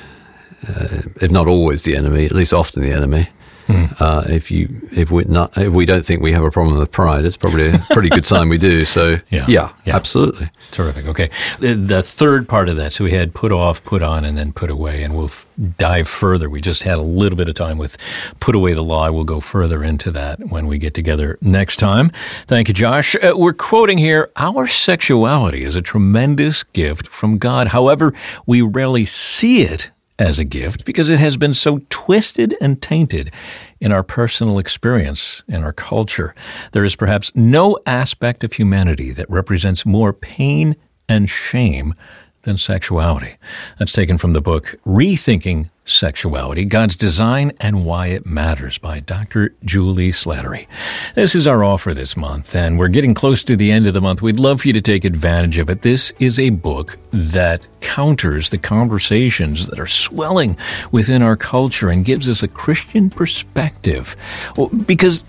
uh, 0.67 1.01
if 1.21 1.31
not 1.31 1.47
always 1.47 1.83
the 1.83 1.95
enemy, 1.95 2.25
at 2.25 2.33
least 2.33 2.53
often 2.53 2.83
the 2.83 2.91
enemy. 2.91 3.29
Mm. 3.69 4.01
Uh, 4.01 4.23
if 4.27 4.49
you 4.49 4.89
if 4.91 5.11
we 5.11 5.25
not 5.25 5.55
if 5.55 5.73
we 5.73 5.85
don't 5.85 6.03
think 6.03 6.23
we 6.23 6.31
have 6.31 6.43
a 6.43 6.49
problem 6.49 6.79
with 6.79 6.91
pride, 6.91 7.23
it's 7.23 7.37
probably 7.37 7.69
a 7.69 7.77
pretty 7.91 8.09
good 8.09 8.25
sign 8.25 8.49
we 8.49 8.57
do. 8.57 8.83
So 8.83 9.19
yeah, 9.29 9.45
yeah, 9.47 9.71
yeah. 9.85 9.95
absolutely, 9.95 10.49
terrific. 10.71 11.05
Okay, 11.05 11.29
the, 11.59 11.75
the, 11.75 12.01
third 12.01 12.49
part 12.49 12.67
of 12.67 12.77
that. 12.77 12.93
So 12.93 13.03
we 13.03 13.11
had 13.11 13.35
put 13.35 13.51
off, 13.51 13.83
put 13.83 14.01
on, 14.01 14.25
and 14.25 14.35
then 14.35 14.53
put 14.53 14.71
away, 14.71 15.03
and 15.03 15.15
we'll 15.15 15.25
f- 15.25 15.45
dive 15.77 16.07
further. 16.07 16.49
We 16.49 16.61
just 16.61 16.81
had 16.81 16.97
a 16.97 17.03
little 17.03 17.37
bit 17.37 17.47
of 17.47 17.53
time 17.53 17.77
with 17.77 17.95
put 18.39 18.55
away 18.55 18.73
the 18.73 18.83
lie. 18.83 19.11
We'll 19.11 19.23
go 19.23 19.39
further 19.39 19.83
into 19.83 20.09
that 20.11 20.39
when 20.49 20.65
we 20.65 20.79
get 20.79 20.95
together 20.95 21.37
next 21.41 21.77
time. 21.77 22.09
Thank 22.47 22.69
you, 22.69 22.73
Josh. 22.73 23.15
Uh, 23.15 23.33
we're 23.35 23.53
quoting 23.53 23.99
here: 23.99 24.31
"Our 24.35 24.65
sexuality 24.65 25.61
is 25.61 25.75
a 25.75 25.81
tremendous 25.83 26.63
gift 26.63 27.07
from 27.07 27.37
God. 27.37 27.67
However, 27.67 28.15
we 28.47 28.63
rarely 28.63 29.05
see 29.05 29.61
it." 29.61 29.91
As 30.19 30.37
a 30.37 30.43
gift 30.43 30.85
because 30.85 31.09
it 31.09 31.19
has 31.19 31.37
been 31.37 31.53
so 31.53 31.79
twisted 31.89 32.55
and 32.61 32.81
tainted 32.81 33.31
in 33.79 33.91
our 33.91 34.03
personal 34.03 34.59
experience, 34.59 35.41
in 35.47 35.63
our 35.63 35.73
culture. 35.73 36.35
There 36.73 36.85
is 36.85 36.95
perhaps 36.95 37.31
no 37.35 37.77
aspect 37.85 38.43
of 38.43 38.53
humanity 38.53 39.11
that 39.11 39.29
represents 39.29 39.85
more 39.85 40.13
pain 40.13 40.75
and 41.07 41.29
shame 41.29 41.95
than 42.43 42.57
sexuality. 42.57 43.35
That's 43.77 43.91
taken 43.91 44.17
from 44.17 44.33
the 44.33 44.41
book 44.41 44.75
Rethinking 44.85 45.69
Sexuality 45.85 46.65
God's 46.65 46.95
Design 46.95 47.51
and 47.59 47.83
Why 47.83 48.07
It 48.07 48.25
Matters 48.25 48.77
by 48.77 48.99
Dr. 48.99 49.55
Juli 49.65 50.11
Slattery. 50.11 50.67
This 51.15 51.33
is 51.33 51.47
our 51.47 51.63
offer 51.63 51.93
this 51.93 52.15
month, 52.15 52.55
and 52.55 52.77
we're 52.77 52.89
getting 52.89 53.15
close 53.15 53.43
to 53.45 53.55
the 53.55 53.71
end 53.71 53.87
of 53.87 53.95
the 53.95 54.01
month. 54.01 54.21
We'd 54.21 54.39
love 54.39 54.61
for 54.61 54.67
you 54.67 54.73
to 54.73 54.81
take 54.81 55.03
advantage 55.03 55.57
of 55.57 55.69
it. 55.69 55.81
This 55.81 56.13
is 56.19 56.37
a 56.37 56.51
book 56.51 56.97
that 57.11 57.67
counters 57.81 58.49
the 58.49 58.59
conversations 58.59 59.67
that 59.67 59.79
are 59.79 59.87
swelling 59.87 60.55
within 60.91 61.23
our 61.23 61.35
culture 61.35 61.89
and 61.89 62.05
gives 62.05 62.29
us 62.29 62.43
a 62.43 62.47
Christian 62.47 63.09
perspective. 63.09 64.15
Well, 64.55 64.69
because 64.69 65.25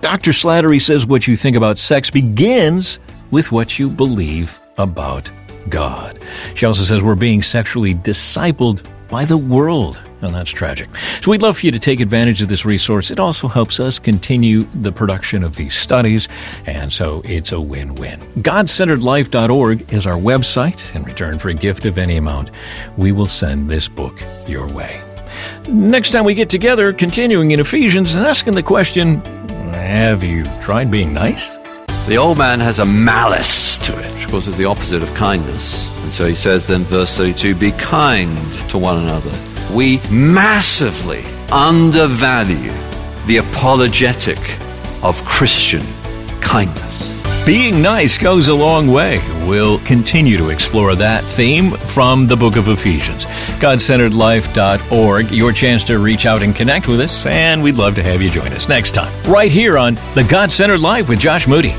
Dr. 0.00 0.32
Slattery 0.32 0.80
says 0.80 1.06
what 1.06 1.28
you 1.28 1.36
think 1.36 1.56
about 1.56 1.78
sex 1.78 2.10
begins 2.10 2.98
with 3.30 3.52
what 3.52 3.78
you 3.78 3.88
believe 3.88 4.58
about 4.76 5.30
God. 5.70 6.18
She 6.54 6.66
also 6.66 6.82
says 6.82 7.02
we're 7.02 7.14
being 7.14 7.42
sexually 7.42 7.94
discipled 7.94 8.86
by 9.08 9.24
the 9.24 9.36
world. 9.36 10.00
And 10.22 10.34
that's 10.34 10.50
tragic. 10.50 10.88
So 11.22 11.30
we'd 11.30 11.40
love 11.40 11.58
for 11.58 11.66
you 11.66 11.72
to 11.72 11.78
take 11.78 12.00
advantage 12.00 12.42
of 12.42 12.48
this 12.48 12.66
resource. 12.66 13.10
It 13.10 13.18
also 13.18 13.48
helps 13.48 13.80
us 13.80 13.98
continue 13.98 14.64
the 14.74 14.92
production 14.92 15.42
of 15.42 15.56
these 15.56 15.74
studies, 15.74 16.28
and 16.66 16.92
so 16.92 17.22
it's 17.24 17.52
a 17.52 17.60
win 17.60 17.94
win. 17.94 18.20
GodCenteredLife.org 18.42 19.92
is 19.92 20.06
our 20.06 20.18
website. 20.18 20.94
In 20.94 21.04
return 21.04 21.38
for 21.38 21.48
a 21.48 21.54
gift 21.54 21.86
of 21.86 21.96
any 21.96 22.16
amount, 22.18 22.50
we 22.98 23.12
will 23.12 23.26
send 23.26 23.70
this 23.70 23.88
book 23.88 24.20
your 24.46 24.68
way. 24.68 25.02
Next 25.68 26.10
time 26.10 26.24
we 26.26 26.34
get 26.34 26.50
together, 26.50 26.92
continuing 26.92 27.52
in 27.52 27.60
Ephesians 27.60 28.14
and 28.14 28.26
asking 28.26 28.54
the 28.56 28.62
question 28.62 29.22
Have 29.72 30.22
you 30.22 30.44
tried 30.60 30.90
being 30.90 31.14
nice? 31.14 31.48
The 32.06 32.16
old 32.16 32.38
man 32.38 32.60
has 32.60 32.78
a 32.78 32.84
malice 32.84 33.78
to 33.78 33.98
it, 33.98 34.19
of 34.30 34.34
course 34.34 34.46
is 34.46 34.56
the 34.56 34.64
opposite 34.64 35.02
of 35.02 35.12
kindness. 35.12 35.92
And 36.04 36.12
so 36.12 36.24
he 36.24 36.36
says 36.36 36.68
then, 36.68 36.84
verse 36.84 37.16
32, 37.16 37.56
be 37.56 37.72
kind 37.72 38.54
to 38.70 38.78
one 38.78 38.98
another. 38.98 39.36
We 39.74 39.98
massively 40.08 41.24
undervalue 41.50 42.72
the 43.26 43.38
apologetic 43.38 44.38
of 45.02 45.24
Christian 45.24 45.82
kindness. 46.40 47.10
Being 47.44 47.82
nice 47.82 48.18
goes 48.18 48.46
a 48.46 48.54
long 48.54 48.86
way. 48.86 49.18
We'll 49.48 49.80
continue 49.80 50.36
to 50.36 50.50
explore 50.50 50.94
that 50.94 51.24
theme 51.24 51.72
from 51.72 52.28
the 52.28 52.36
book 52.36 52.54
of 52.54 52.68
Ephesians. 52.68 53.26
GodCenteredLife.org, 53.58 55.32
your 55.32 55.52
chance 55.52 55.82
to 55.84 55.98
reach 55.98 56.24
out 56.24 56.44
and 56.44 56.54
connect 56.54 56.86
with 56.86 57.00
us, 57.00 57.26
and 57.26 57.64
we'd 57.64 57.74
love 57.74 57.96
to 57.96 58.04
have 58.04 58.22
you 58.22 58.30
join 58.30 58.52
us 58.52 58.68
next 58.68 58.92
time, 58.92 59.12
right 59.24 59.50
here 59.50 59.76
on 59.76 59.96
The 60.14 60.24
God 60.30 60.52
Centered 60.52 60.78
Life 60.78 61.08
with 61.08 61.18
Josh 61.18 61.48
Moody. 61.48 61.74